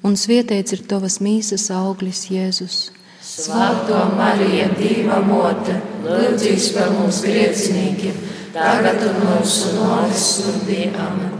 [0.03, 2.77] un svietēts ir tavas mīsas auglis, Jēzus.
[3.23, 8.19] Svētā Marija, Dieva mote, lūdzīs par mums grēciniekiem,
[8.55, 10.89] tagad un mūsu nāves stundī.
[10.91, 11.31] Amen.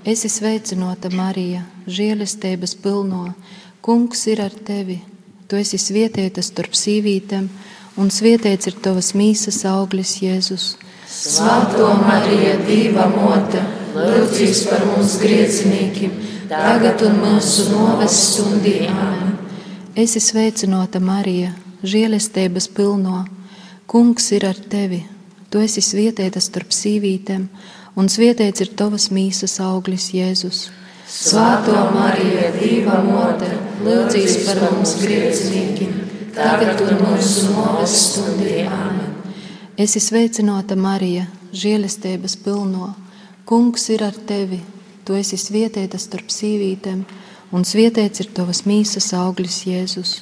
[0.00, 3.34] Es esmu sveicināta Marija, žēlastības pilno.
[3.84, 4.98] Kungs ir ar tevi.
[5.48, 7.48] Tu esi svietēta starp sīvītēm,
[8.00, 10.74] un svietēts ir tavas mīsas auglis, Jēzus.
[11.10, 13.62] Svētā Marija, Dieva mote,
[13.96, 16.14] lūdzīs par mums grēciniekiem,
[16.48, 18.76] tagad un mūsu nāves stundī.
[18.88, 19.34] Amen.
[19.98, 21.50] Es esmu sveicināta Marija,
[21.82, 23.24] žēlastības pilno.
[23.90, 25.00] Kungs ir ar tevi.
[25.50, 27.48] Tu esi svietēta starp sīvītēm,
[27.98, 30.60] un svietēts ir tavas mīsas auglis, Jēzus.
[31.10, 33.48] Svētā Marija, Dieva mote,
[33.82, 35.98] lūdzīs par mums grēciniekiem,
[36.38, 38.60] tagad un mūsu nāves stundī.
[38.62, 39.10] Amen.
[39.74, 42.92] Es esmu sveicināta Marija, žēlastības pilno.
[43.42, 44.62] Kungs ir ar tevi.
[45.02, 47.02] Tu esi svietēta starp sīvītēm,
[47.50, 50.20] un svietēts ir tavas mīsas auglis, Jēzus.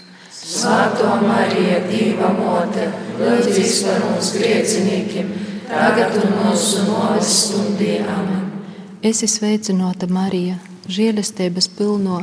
[0.48, 2.86] Svētā Marija, Dieva mote,
[3.18, 5.28] lūdzīs par mums grēciniekiem,
[5.68, 7.98] tagad un mūsu nāves stundī.
[8.00, 8.46] Amen.
[9.04, 10.56] Es esmu sveicināta Marija,
[10.88, 12.22] žēlastības pilno.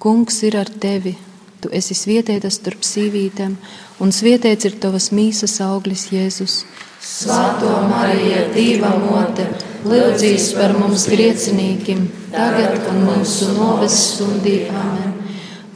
[0.00, 1.12] Kungs ir ar tevi.
[1.60, 3.58] Tu esi svietēta starp sīvītēm,
[4.00, 6.62] un svietēts ir tavas mīsas auglis, Jēzus.
[7.04, 9.44] Svētā Marija, Dieva mote,
[9.84, 14.62] lūdzīs par mums grēciniekiem, tagad un mūsu nāves stundī.
[14.72, 15.17] Amen.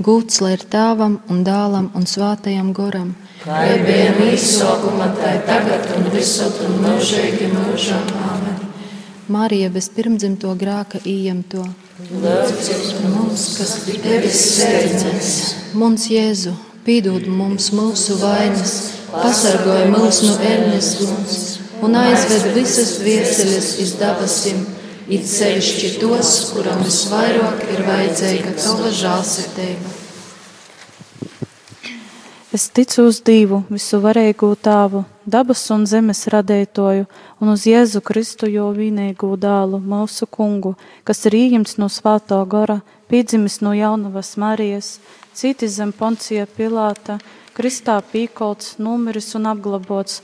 [0.00, 3.12] Gūts lai ir tēvam un dēlam un svātajam goram.
[3.42, 8.06] Kā bija mīsākuma, tā tagad un visur un mūžīgi mūžam.
[8.30, 8.60] Amen.
[9.28, 11.66] Marija bez pirmdzimto grāka ījemto.
[12.10, 15.32] Lūdzies mums, kas tevis sveicināts.
[15.78, 16.54] Mums Jēzu,
[16.86, 18.76] pīdod mums mūsu vainas,
[19.12, 21.42] pasargāj mūs no ēnes guns
[21.82, 24.62] un aizved visas vieseļas iz dabasim,
[25.08, 29.98] it sevišķi tos, kuram visvairāk ir vajadzīga tava žālsirdība.
[32.52, 37.06] Es ticu uz divu visu varēju tāvu, dabas un zemes radētoju,
[37.40, 40.74] un uz Jēzu Kristu jau vienīgu dālu, mūsu kungu,
[41.08, 44.98] kas ir ījimts no svātā gara, piedzimis no jaunavas Marijas,
[45.32, 47.16] citi zem Poncija Pilāta,
[47.56, 50.20] Kristā pīkolts, numeris un apglabots,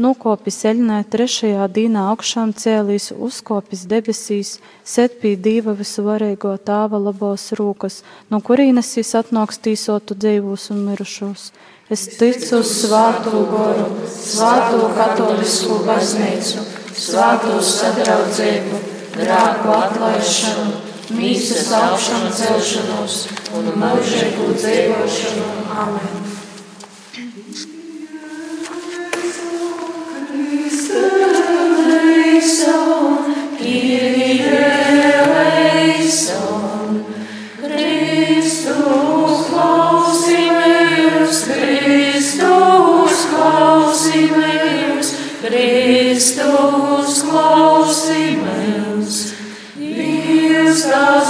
[0.00, 8.00] nokopis eļnē trešajā dīnā augšām cēlīs, uzkopis debesīs, set pie dieva visuvarīgo tāva labos rūkas,
[8.30, 11.50] no kurienes jis atnāks tīsotu dzīvos un mirušos.
[11.90, 16.62] Es ticu uz svāto goru, svāto katolisku baznīcu,
[16.94, 18.78] svāto sadraudzību,
[19.16, 20.78] grāku atlaišanu,
[21.18, 23.20] mīsas augšanu celšanos
[23.58, 25.52] un mūžīgu dzīvošanu.
[25.82, 26.19] Amen.
[46.20, 49.16] Kristus klausīmies,
[49.80, 51.29] Dievs tās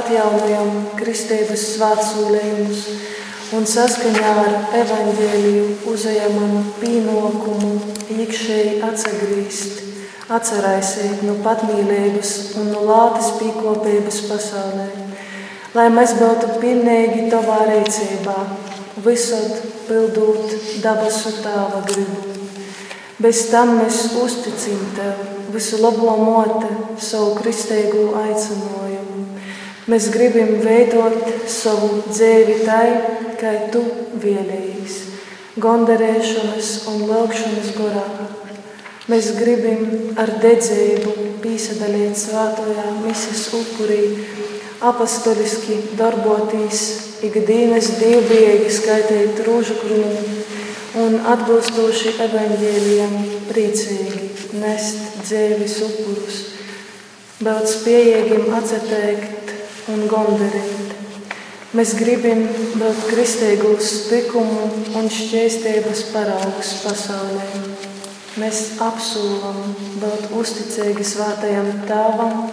[0.00, 2.84] atjaunojam kristības svētsolējumus
[3.56, 7.72] un saskaņā ar evaņģēliju uzejamam pienākumu
[8.16, 9.82] iekšēji atsagrīst,
[10.38, 14.88] atcerēsiet no patmīlības un no lātes pīkopības pasaulē
[15.76, 18.36] lai mēs būtu pilnīgi tavā rīcībā,
[19.04, 19.44] visur
[19.88, 22.34] pildot dabasu tēva gribu.
[23.20, 25.20] Bez tam mēs uzticam tev
[25.52, 26.68] visu labo mote,
[27.00, 28.75] savu kristīgo aicinājumu.
[29.86, 32.86] Mēs gribam veidot savu dzīvi tai,
[33.38, 33.84] kā tu
[34.18, 34.96] vēlējies,
[35.62, 38.02] gondarēšanas un lūkšanas gorā.
[39.06, 41.14] Mēs gribam ar dedzību
[41.44, 44.00] piesaistīt svētajā misijas upurī,
[44.90, 46.82] apostoliski darboties,
[47.30, 50.26] ikdienas dievbijīgi skaitīt rūžu krūmu
[51.04, 53.16] un atbilstoši evaņģēlijam
[53.52, 56.44] priecīgi nest dzīves upurus,
[57.38, 59.35] būt spējīgiem atcerēt
[60.06, 60.94] un gondarīt.
[61.76, 62.46] Mēs gribam
[62.78, 67.46] būt kristīgos likumu un šķēstības paraugs pasaulē.
[68.36, 72.46] Mēs apsolam būt uzticīgi svētajam tēvam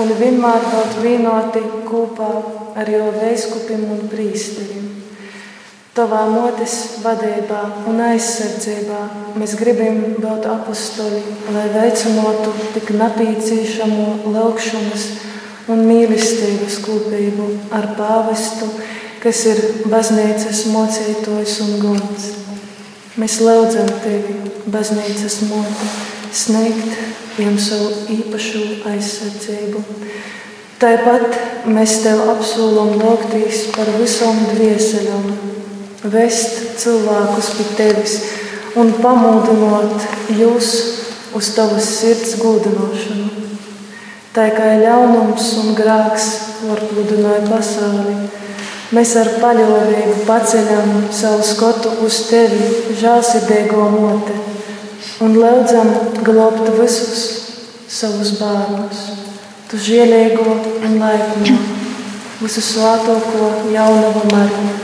[0.00, 2.30] un vienmēr būt vienoti kopā
[2.78, 4.88] ar jau veiskupim un prīsterim.
[5.96, 8.98] Tavā motes vadībā un aizsardzībā
[9.40, 11.22] mēs gribam būt apustoli,
[11.54, 15.08] lai veicinātu tik nepieciešamo lūgšanas
[15.72, 18.68] un mīlestības kopību ar pāvestu,
[19.22, 22.26] kas ir baznīcas mocītājs un guns.
[23.16, 24.36] Mēs lūdzam tevi,
[24.70, 25.90] baznīcas moti,
[26.36, 26.98] sniegt
[27.38, 28.62] viņam savu īpašu
[28.92, 29.82] aizsardzību.
[30.76, 31.38] Tāpat
[31.72, 35.30] mēs tev apsolam lūgtīs par visām dvieseļām
[36.12, 38.18] vest cilvēkus pie tevis
[38.76, 39.96] un pamudinot
[40.36, 40.70] jūs
[41.36, 43.45] uz tavas sirds gudinošanu.
[44.36, 46.26] Tā kā ļaunums un grāks
[46.58, 48.16] pārpludināja pasauli,
[48.92, 52.66] mēs ar paļāvību paceļam savu skatu uz tevi,
[53.00, 54.36] žēlsirdīgo mote,
[55.24, 55.88] un lūdzam
[56.26, 57.22] globt visus
[57.88, 59.00] savus bērnus,
[59.70, 60.44] tu žēlīgo
[60.84, 61.56] un laipno,
[62.42, 64.76] visu svātoko jaunavu Mariju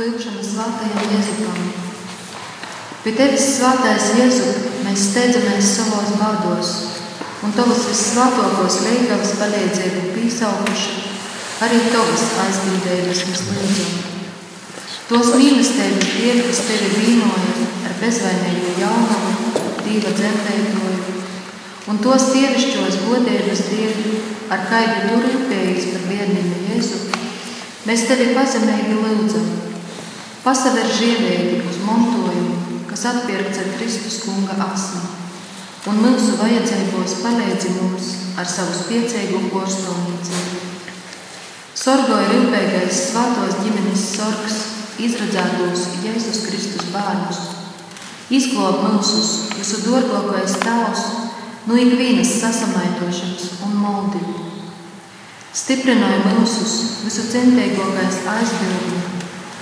[0.00, 1.64] Lūkšana svētajam Jēzupam.
[3.04, 4.52] Pie tevis svētais Jēzu,
[4.86, 6.70] mēs steidzamies savos bādos,
[7.44, 10.96] un tavas visvētākos veikals palīdzību pīsaukuši,
[11.64, 13.94] arī tavas aizbildības mēs lūdzam.
[15.10, 17.54] Tos mīlestības dievi, kas tevi vīnoja
[17.88, 19.54] ar bezvainīgu jaunumu,
[19.86, 21.16] dīva dzemdētoju,
[21.90, 24.20] un tos dievišķos godības dievi,
[24.52, 27.00] ar kaidu tu rūpējies par bērnību Jēzu,
[27.88, 29.48] mēs tevi pazemīgi lūdzam.
[30.40, 35.02] Pasaver žievīgi uz mantojumu, kas atpirkts ar Kristus kunga asni,
[35.88, 38.08] un mūsu vajadzībos palīdzi mums
[38.40, 40.58] ar savu spiecīgu porcelānīcību.
[41.80, 44.58] Sorgoja rūpīgais svētos ģimenes sorgs,
[45.00, 47.40] izradzētos Jēzus Kristus bērnus.
[48.30, 51.06] Izglāb mūsus, visu dārgākais tēvs,
[51.66, 54.46] no ikvienas sasamaitošanas un maldības.
[55.56, 56.74] Stiprināja mūsus,
[57.06, 59.10] visu centīgākais aizbildnis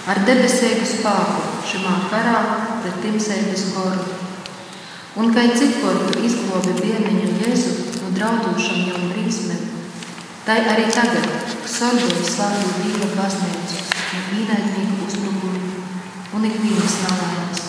[0.08, 2.40] ar debesīgu spēku šajā karā
[2.82, 4.27] pret timsēdes goru.
[5.16, 7.70] Un kā citur izglobi bērniņu Jēzu
[8.02, 9.62] no draudūšām jau brīsmēm,
[10.44, 13.78] tai arī tagad sargoja slāpju Dieva baznīcu
[14.12, 15.72] no īnaidnieku uzbrukumu
[16.36, 17.64] un ikvienas nelaimes.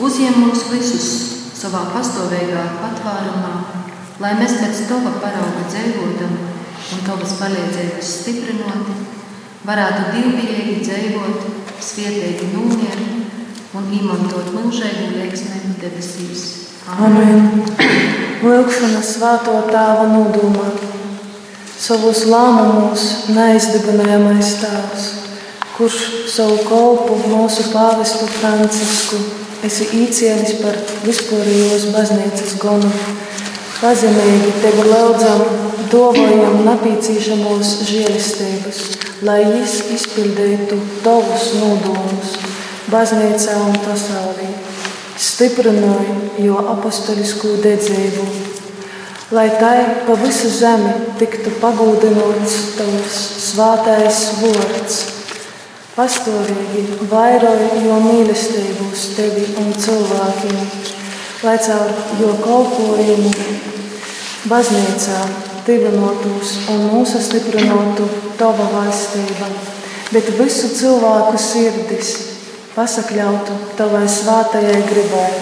[0.00, 1.08] Uzņem mūs visus
[1.60, 3.54] savā pastāvīgā patvērumā,
[4.24, 6.34] lai mēs pēc tava parauga dzīvotam
[6.96, 8.98] un tavas palīdzības stiprinoti
[9.68, 11.48] varētu divīgi dzīvot,
[11.84, 13.19] svietīgi nomieri
[13.78, 16.46] un izmantot mūžēju lieksmēm debesīs.
[16.90, 17.60] Amen!
[18.42, 20.72] Lūkšana svēto tēva nodomā.
[21.80, 23.04] Savos lēmumos
[23.36, 25.06] neizdibinājamais tēvs,
[25.76, 26.00] kurš
[26.34, 29.20] savu kolpu mūsu pāvestu Francisku
[29.64, 32.90] esi īcienis par vispārējos baznīcas gonu.
[33.80, 35.46] Pazemīgi tevi lūdzam,
[35.92, 38.82] dovojam napīcīšamos žēlistības
[39.26, 42.39] lai Viņš izpildītu tavus nodomus
[42.90, 44.48] baznīcā un pasaulē,
[45.20, 48.24] stiprināja jo apostolisko dedzību,
[49.36, 49.76] lai tai
[50.06, 53.18] pa visu zemi tiktu pagūdinots tavs
[53.50, 55.00] svētais vārds.
[55.94, 60.62] Pastāvīgi vairoja jo mīlestību uz tevi un cilvēkiem,
[61.44, 63.34] lai caur jo kalpojumu
[64.48, 65.20] baznīcā
[65.66, 68.08] dibinotos un mūsu stiprinotu
[68.40, 69.50] tava valstība,
[70.14, 72.29] bet visu cilvēku sirdis
[72.80, 75.32] pasakļautu tavai svētajai gribai.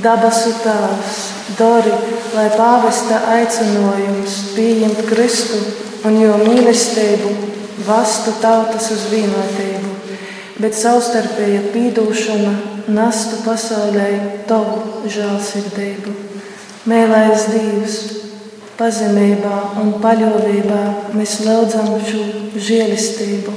[0.00, 1.18] Dabasu tēvs,
[1.58, 1.92] Dori,
[2.34, 5.58] lai pāvesta aicinājums pieņemt Kristu
[6.08, 7.32] un jo mīlestību
[7.86, 9.92] vastu tautas uz vienotību,
[10.62, 12.54] bet savstarpēja pīdūšana
[12.96, 14.08] nastu pasaulē
[14.50, 16.16] tavu žēlsirdību.
[16.90, 18.00] Mēlēs Dievs!
[18.80, 20.80] pazemībā un paļāvībā
[21.12, 22.22] mēs lūdzam šo
[22.56, 23.52] žēlastību,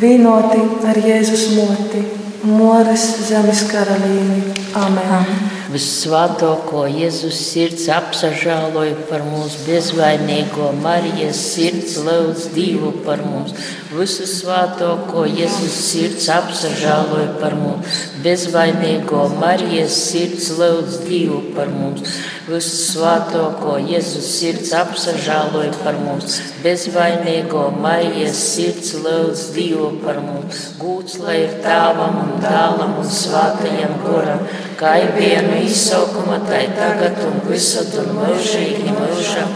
[0.00, 2.04] vīnoti ar Jēzus moti,
[2.46, 4.42] Mores zemes karalīni.
[4.78, 5.08] Amen!
[5.18, 5.65] Amen.
[5.66, 13.56] Visvētāko Jēzus sirds apsažāloja par mums, bezvainīgo Marijas sirds lūdz Dievu par mums.
[13.90, 22.14] Visu svētāko Jēzus sirds apsažāloja par mums, bezvainīgo Marijas sirds lūdz Dievu par mums.
[22.46, 30.62] Visu svētāko Jēzus sirds apsažāloja par mums, bezvainīgo Marijas sirds lūdz Dievu par mums.
[30.78, 34.46] Gūts lai ir tāvam un dālam un svētajam goram,
[34.78, 35.10] kā ir
[35.56, 39.52] vienu izsaukuma tai tagad un visad un mūžīgi mūžam.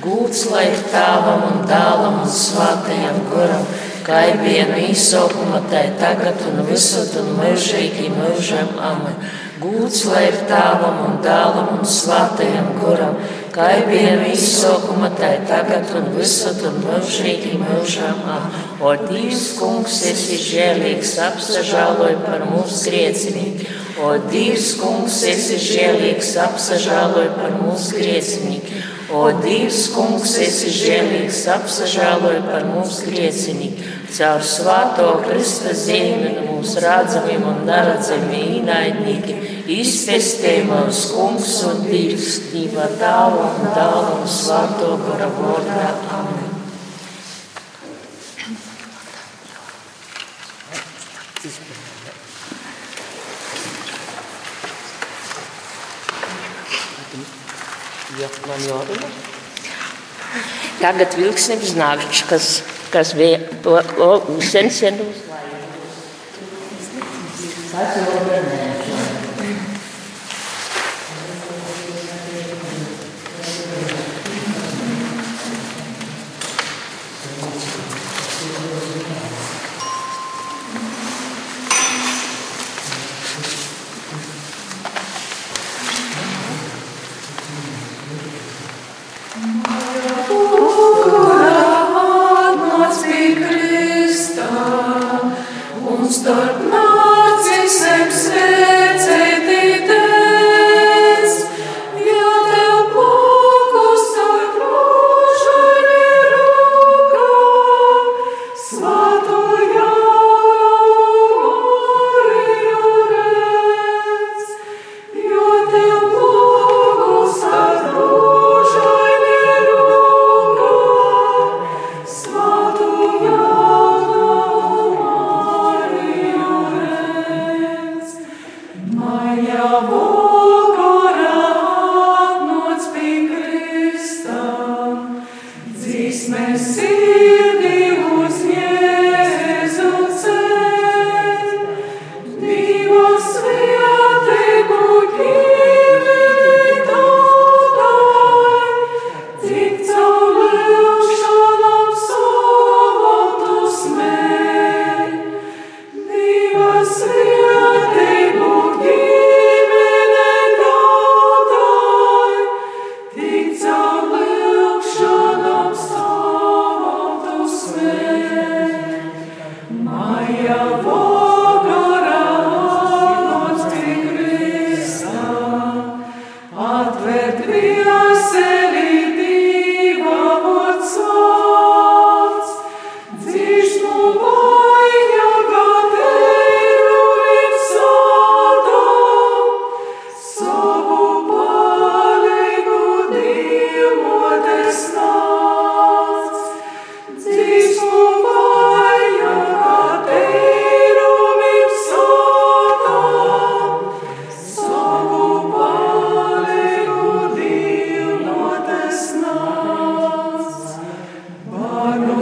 [0.00, 3.66] Gūts lai ir tāvam un dālam un svātajam guram,
[4.06, 8.78] kā ir vienu izsaukuma tai tagad un visad un mūžīgi mūžam.
[8.78, 9.18] Amen.
[9.60, 13.18] Gūts lai ir tāvam un dālam un svātajam guram,
[13.52, 18.24] kā ir vienu izsaukuma tai tagad un visad un mūžīgi mūžam.
[18.24, 18.64] Amen.
[18.80, 27.26] O Dievs, kungs, esi žēlīgs, apsažāloj par mūsu griecinību O Dievs, kungs, esi žēlīgs, apsažāloj
[27.36, 28.78] par mūsu griecinību.
[29.12, 33.90] O Dievs, kungs, esi žēlīgs, apsažāloj par mūsu griecinību.
[34.16, 39.36] Caur svāto Krista zīmeni mūsu rādzamiem un neredzamiem īnaidnīgi
[39.76, 45.90] izpestē mūs kungs un Dievs, Dieva dāva un dāva un svāto gara vārdā.
[46.16, 46.39] Amen.
[58.68, 59.10] Jārunā.
[60.80, 62.50] Tagad vilksnības nākš, kas,
[62.92, 63.40] kas bija
[64.46, 65.28] sen sen uzlaiž.
[67.70, 68.59] Tas jau ir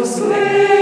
[0.09, 0.78] slave.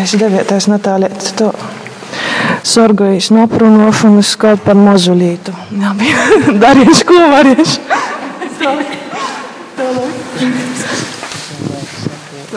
[0.00, 1.12] Devietais, devietais Natālija.
[1.36, 1.50] To
[2.64, 5.52] sorgojas noprunošanas kaut par mozulītu.
[5.76, 6.22] Jā, bija
[6.62, 7.76] darījuši, ko varējuši.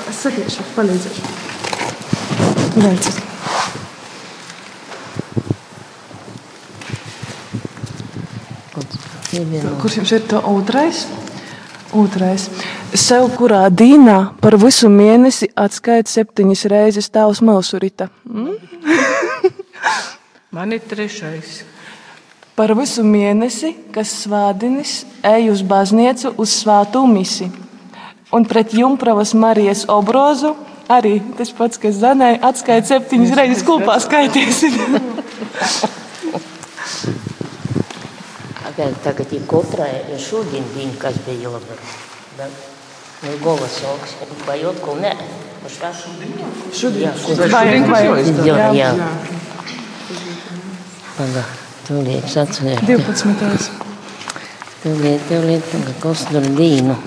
[0.04, 1.22] Es sakiešu, palīdzēšu.
[2.78, 3.20] Beidzot.
[9.84, 11.04] Kurš jums ir to otrais?
[11.91, 12.48] Otrais.
[12.94, 18.10] Sev kurā dīnā par visu mēnesi atskaita septiņas reizes tavs mausurita.
[18.30, 18.54] Mm?
[20.54, 21.64] Man ir trešais.
[22.54, 27.48] Par visu mēnesi, kas svādinis, ej uz baznīcu uz svātu misi.
[28.34, 30.54] Un pret jumpravas Marijas obrozu
[30.86, 34.78] arī tas pats, kas zanēja, atskaita septiņas reizes kopā skaitīsim.
[38.78, 39.91] Tagad ir katrai
[40.22, 42.72] šodien diena, kas bija jādara.
[43.24, 45.13] Otko nē.
[45.63, 46.34] Uz tā šodien?
[46.76, 47.13] Šodien.
[47.15, 47.86] Šodien.
[48.43, 48.89] Jā, jā.
[51.15, 51.43] Paga,
[51.88, 52.82] tūlīt sacēr.
[52.84, 53.69] 12.
[54.84, 56.97] Tūlīt, tūlīt, paga, kosturu dīnu.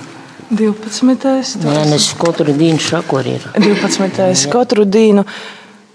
[0.57, 1.61] 12.
[1.67, 3.45] Nē, nes katru dienu šakor ir.
[3.61, 4.49] 12.
[4.53, 5.27] Katru dienu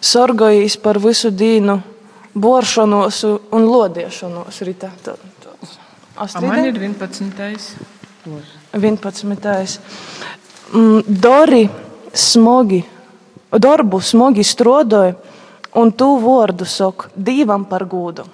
[0.02, 1.80] sorgojīs par visu dienu,
[2.36, 4.62] boršanos un lodiešanos.
[4.68, 4.92] Rita.
[5.04, 5.58] Tā- tā-
[6.18, 6.48] A Astrīde?
[6.48, 7.76] man ir 11.
[8.74, 9.80] 11.
[10.74, 11.70] Mm, Dori
[12.14, 12.84] smogi,
[13.52, 15.16] darbu smogi strodoja,
[15.76, 18.28] un tu vārdu sok divam par gūdu.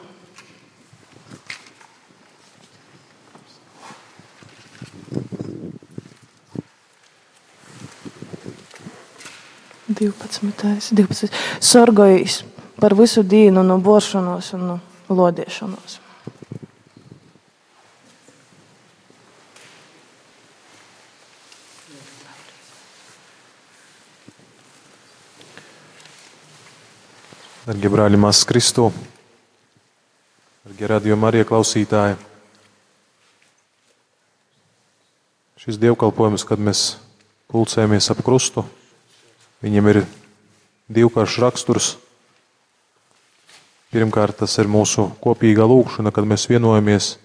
[9.87, 11.45] Divpadsmitais, divpadsmitais.
[11.63, 12.43] Sorgojis
[12.77, 14.79] par visu dienu no boršanos un no
[15.09, 16.01] lodiešanos.
[27.67, 28.85] Darbie brāļi, māsas Kristu,
[30.63, 32.13] darbie radījuma arī klausītāji.
[35.59, 36.83] Šis dievkalpojums, kad mēs
[37.51, 38.63] pulcējamies ap krustu,
[39.65, 39.99] viņam ir
[40.95, 41.89] divkāršs raksturs.
[43.91, 47.17] Pirmkārt, tas ir mūsu kopīgā lūkšana, kad mēs vienojamies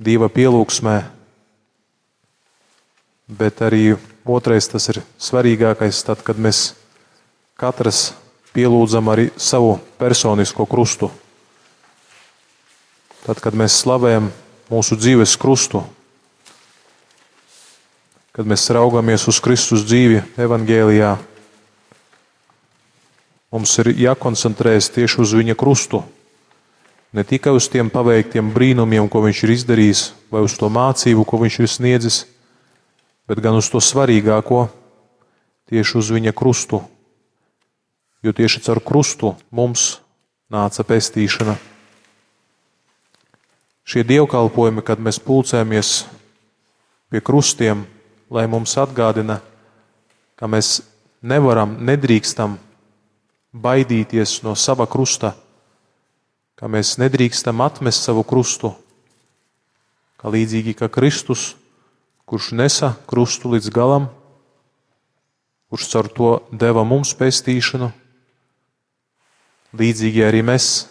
[0.00, 0.96] Dieva pielūgsmē,
[3.28, 3.84] bet arī
[4.24, 6.70] otrais, tas ir svarīgākais, tad, kad mēs
[7.56, 8.12] katrs
[8.52, 11.10] pielūdzam arī savu personisko krustu.
[13.24, 14.28] Tad, kad mēs slavējam
[14.70, 15.82] mūsu dzīves krustu,
[18.36, 21.16] kad mēs raugamies uz Kristus dzīvi evangēlijā,
[23.50, 26.02] mums ir jākoncentrējas tieši uz viņa krustu.
[27.16, 31.40] Ne tikai uz tiem paveiktiem brīnumiem, ko viņš ir izdarījis, vai uz to mācību, ko
[31.40, 32.18] viņš ir sniedzis,
[33.24, 34.66] bet gan uz to svarīgāko,
[35.72, 36.82] tieši uz viņa krustu,
[38.26, 40.00] jo tieši caur krustu mums
[40.50, 41.54] nāca pestīšana.
[43.86, 45.90] Šie dievkalpojumi, kad mēs pulcējamies
[47.10, 47.84] pie krustiem,
[48.30, 49.38] lai mums atgādina,
[50.34, 50.80] ka mēs
[51.22, 52.56] nevaram, nedrīkstam
[53.54, 55.36] baidīties no sava krusta,
[56.58, 58.72] ka mēs nedrīkstam atmest savu krustu,
[60.18, 61.52] ka līdzīgi kā Kristus,
[62.26, 64.10] kurš nesa krustu līdz galam,
[65.70, 67.92] kurš caur to deva mums pestīšanu,
[69.74, 70.86] Līdzīgi arī mēs,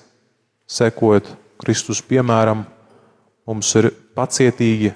[0.67, 1.29] sekojot
[1.61, 2.65] Kristus piemēram,
[3.47, 4.91] mums ir pacietīgi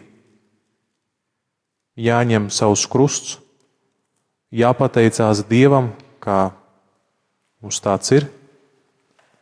[2.00, 3.38] jāņem savs krusts,
[4.52, 6.50] jāpateicās Dievam, kā
[7.62, 8.28] mums tāds ir,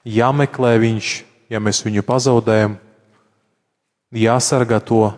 [0.06, 1.14] jāmeklē Viņš,
[1.50, 2.78] ja mēs viņu pazaudējam,
[4.12, 5.12] jāsargā to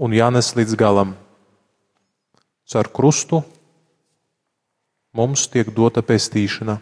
[0.00, 1.14] un jānes līdz galam.
[2.70, 3.42] Caur krustu
[5.16, 6.78] mums tiek dota pestīšana.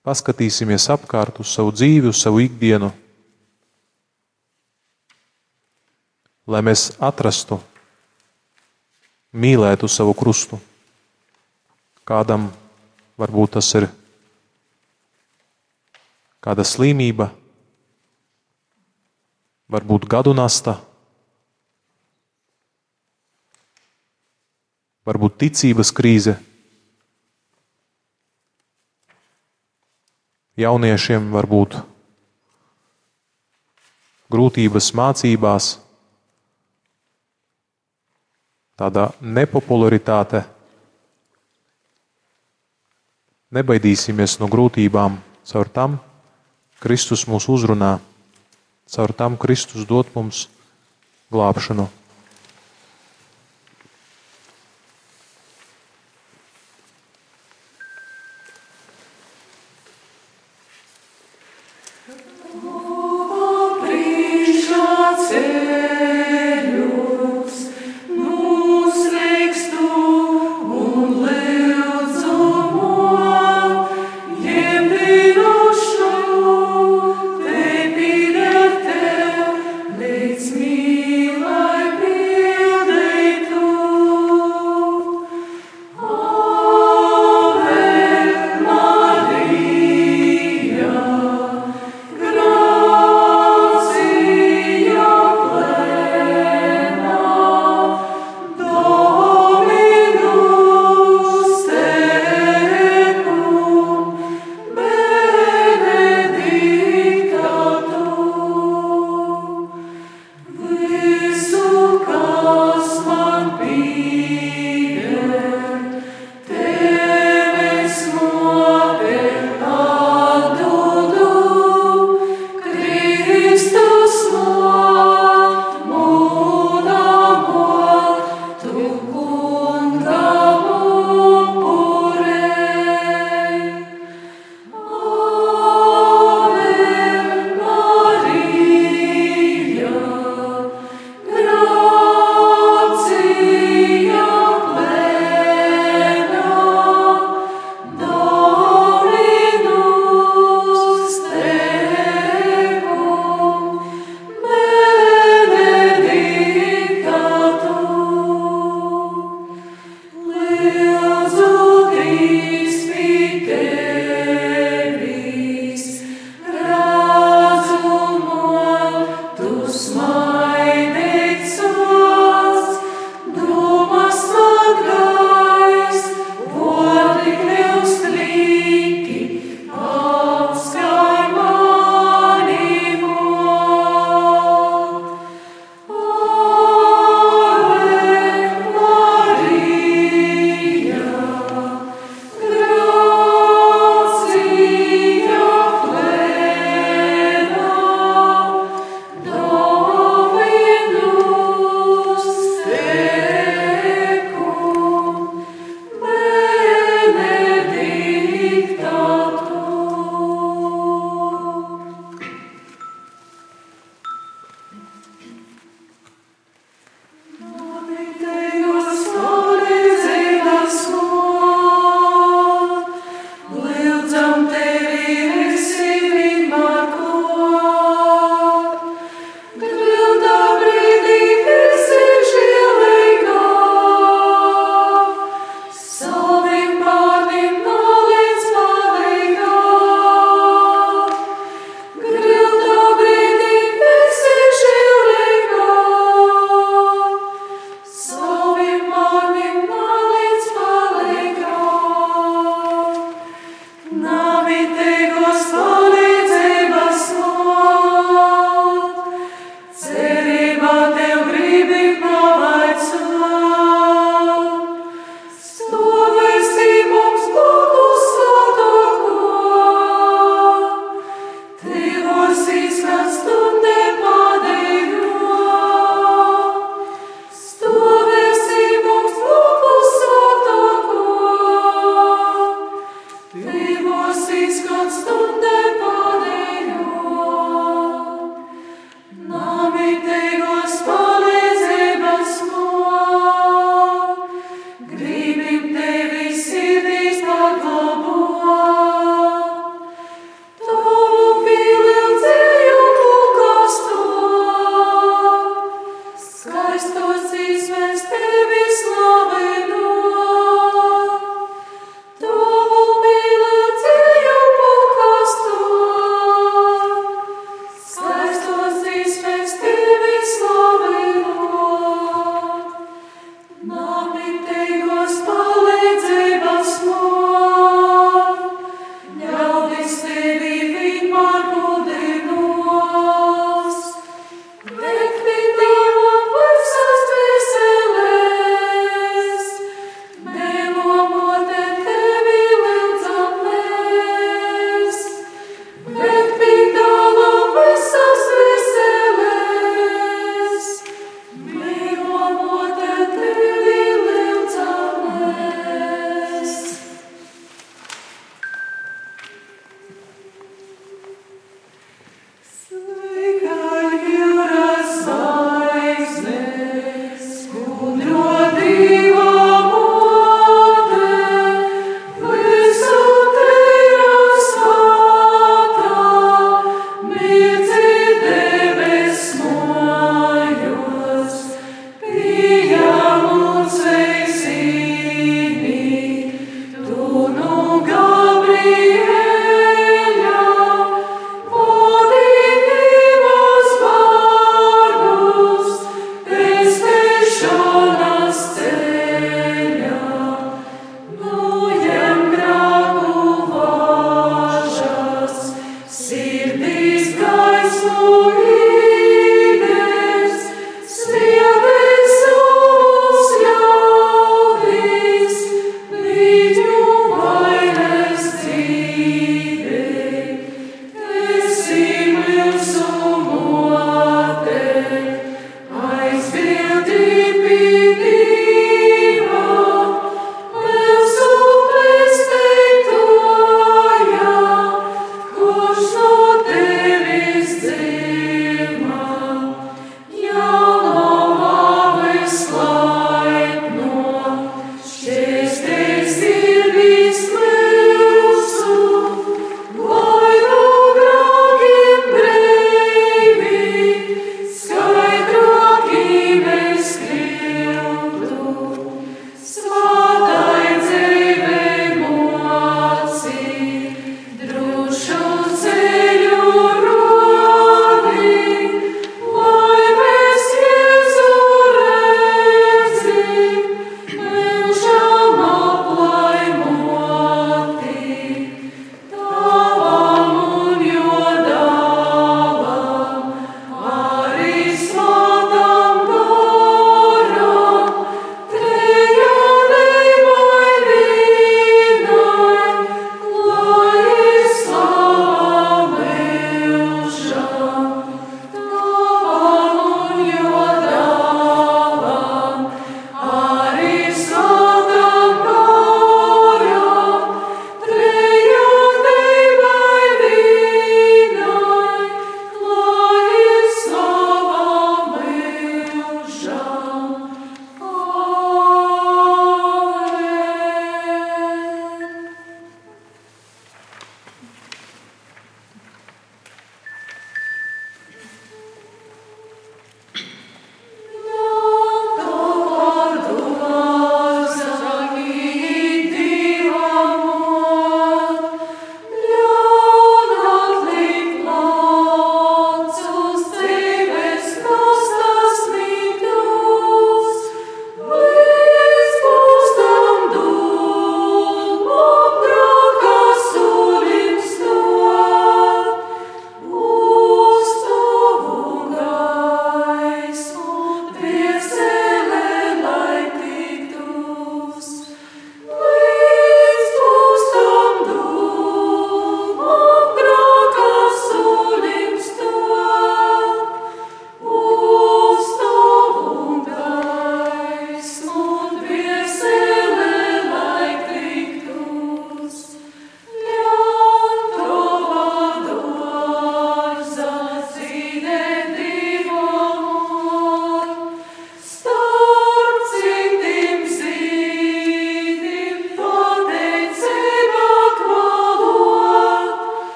[0.00, 2.88] Paskatīsimies apkārt uz savu dzīvi, uz savu ikdienu,
[6.48, 7.60] lai mēs atrastu
[9.36, 10.56] mīlēt uz savu krustu.
[12.08, 12.48] Kādam
[13.20, 13.90] varbūt tas ir
[16.40, 17.28] kāda slimība,
[19.70, 20.80] varbūt gadu nasta,
[25.06, 26.40] varbūt ticības krīze.
[30.60, 31.78] Jauniešiem varbūt
[34.30, 35.68] grūtības mācībās,
[38.76, 40.44] tāda nepopularitāte.
[43.56, 45.16] Nebaidīsimies no grūtībām,
[45.48, 45.96] caur tam
[46.80, 47.96] Kristus mūs uzrunā,
[48.86, 50.44] caur tam Kristus dod mums
[51.32, 51.88] glābšanu.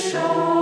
[0.00, 0.59] show.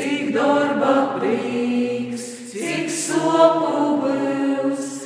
[0.00, 2.24] cik darba brīks,
[2.54, 4.99] cik sopu būs.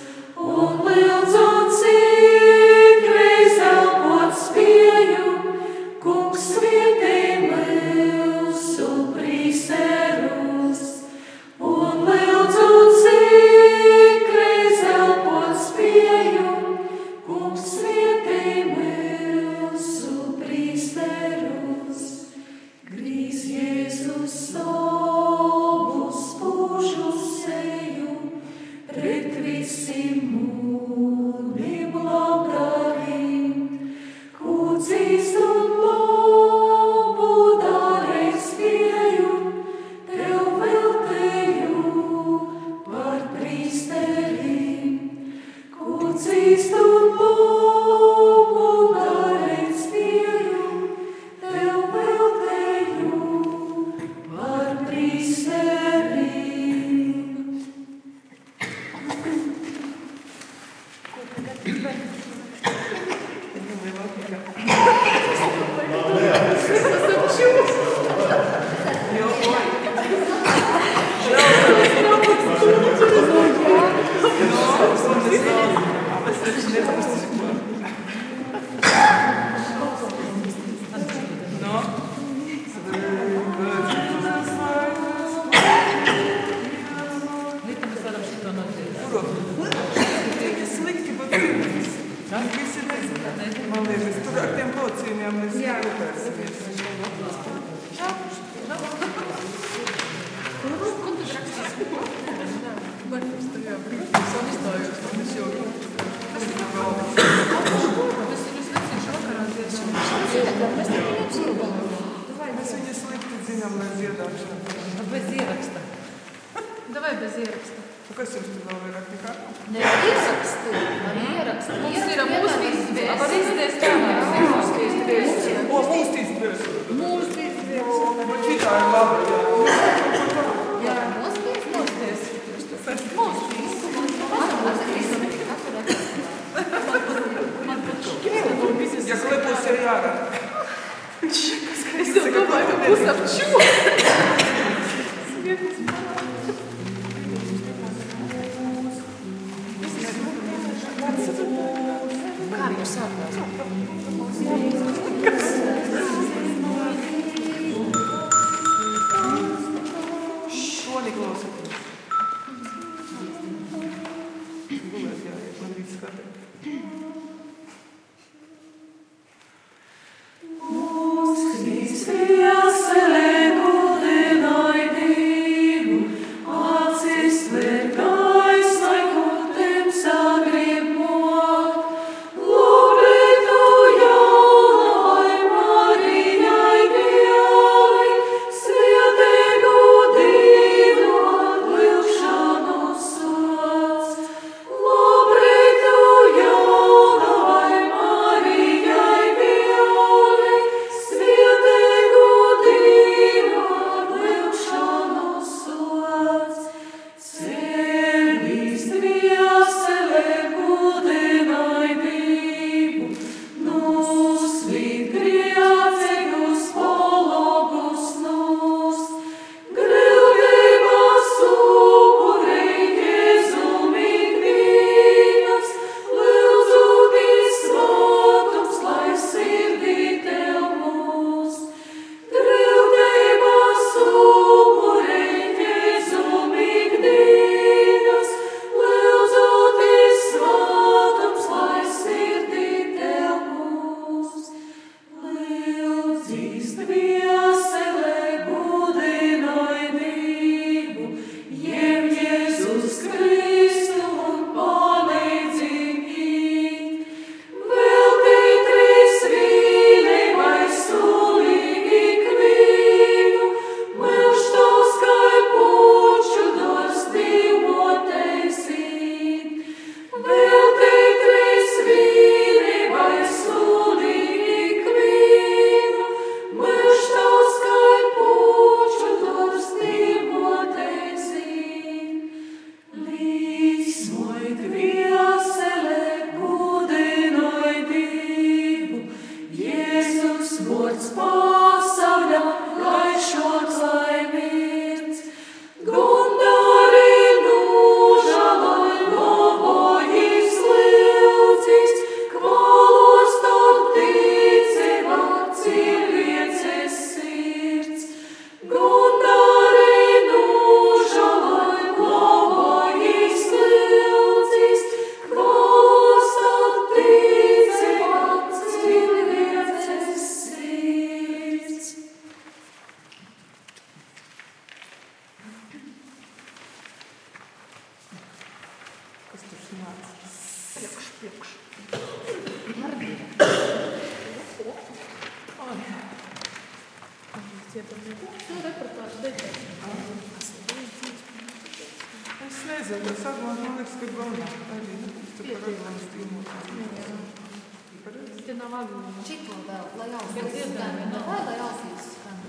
[349.26, 350.98] čiklu vēl, lai ausīs skan.
[351.28, 352.40] Vai, lai ausīs skan.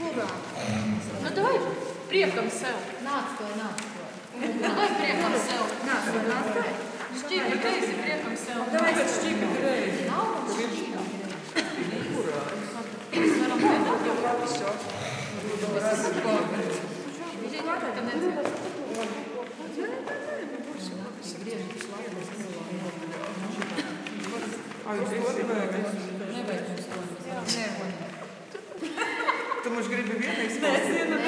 [0.00, 0.28] Kurā?
[1.24, 1.56] Nu, davai
[2.10, 2.78] priekam sev.
[3.06, 4.06] Nāc to, nāc to.
[4.64, 5.74] Davai priekam sev.
[5.88, 6.64] Nāc to, nāc to.
[7.20, 8.62] Šķīpa greizi priekam sev.
[8.74, 10.06] Davai pēc šķīpa greizi.
[10.10, 12.04] Nav mums šķīpa greizi.
[12.14, 12.44] Kurā?
[13.16, 14.20] Mēs varam vienot jau.
[14.28, 14.76] Labi, šo.
[15.74, 16.80] Mēs esam pārēc.
[17.42, 19.28] Viņš ir pārēc.
[29.62, 31.19] Tu mums gribi vienai spēlēt?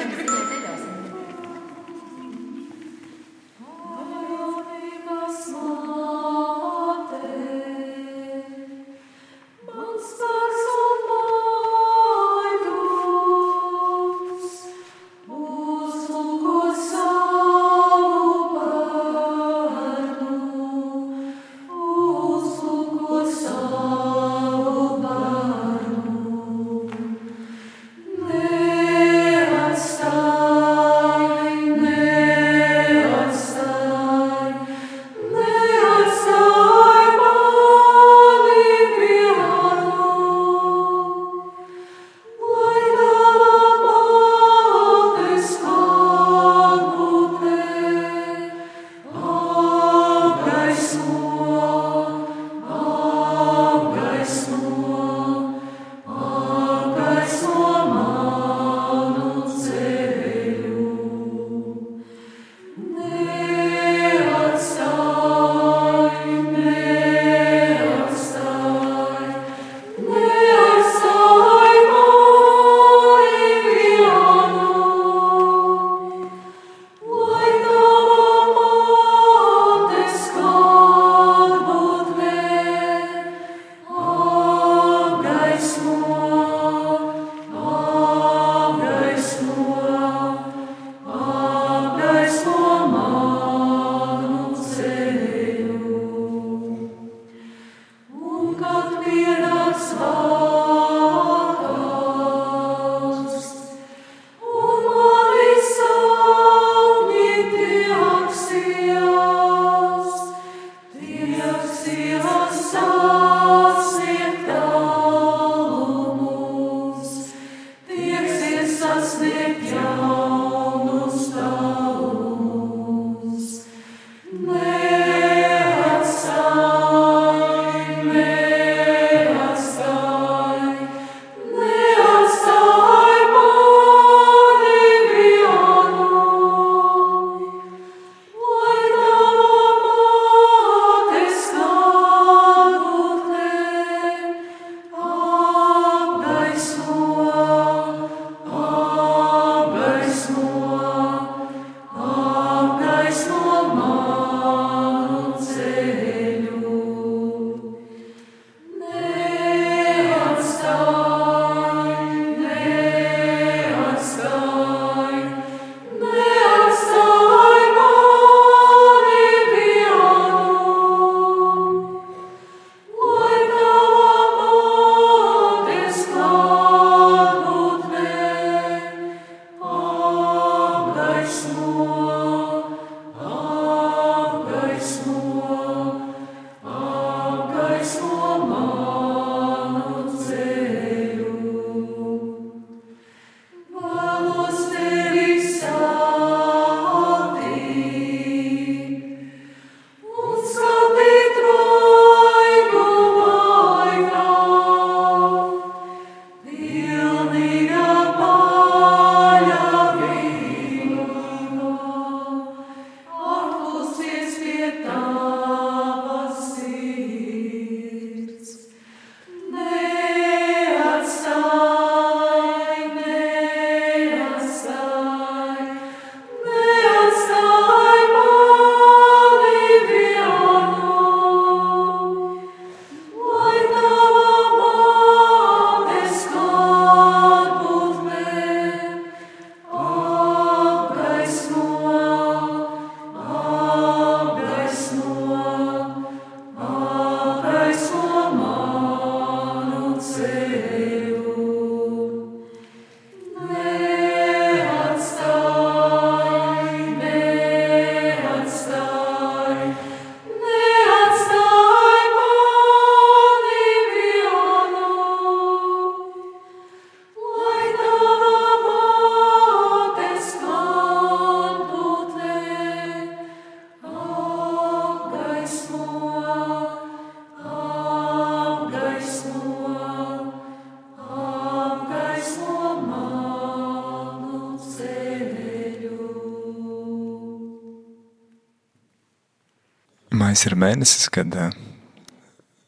[290.43, 291.53] Mājas ir mēnesis, kad uh,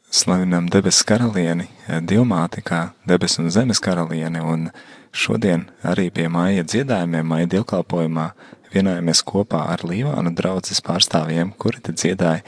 [0.08, 4.70] slavinām debesu karalieni, uh, Dilmāti kā debesu un zemes karalieni, un
[5.12, 8.30] šodien arī pie māja dziedājumiem, māja dievkalpojumā
[8.72, 12.40] vienojāmies kopā ar Līvānu draudzes pārstāvjiem, kuri te dziedāja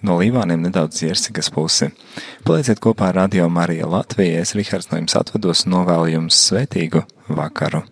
[0.00, 1.92] no Līvāniem nedaudz Jersikas pusi.
[2.48, 7.84] Palieciet kopā ar Radio Marija Latvijas, Rihards no jums atvados un novēlu jums svētīgu vakaru!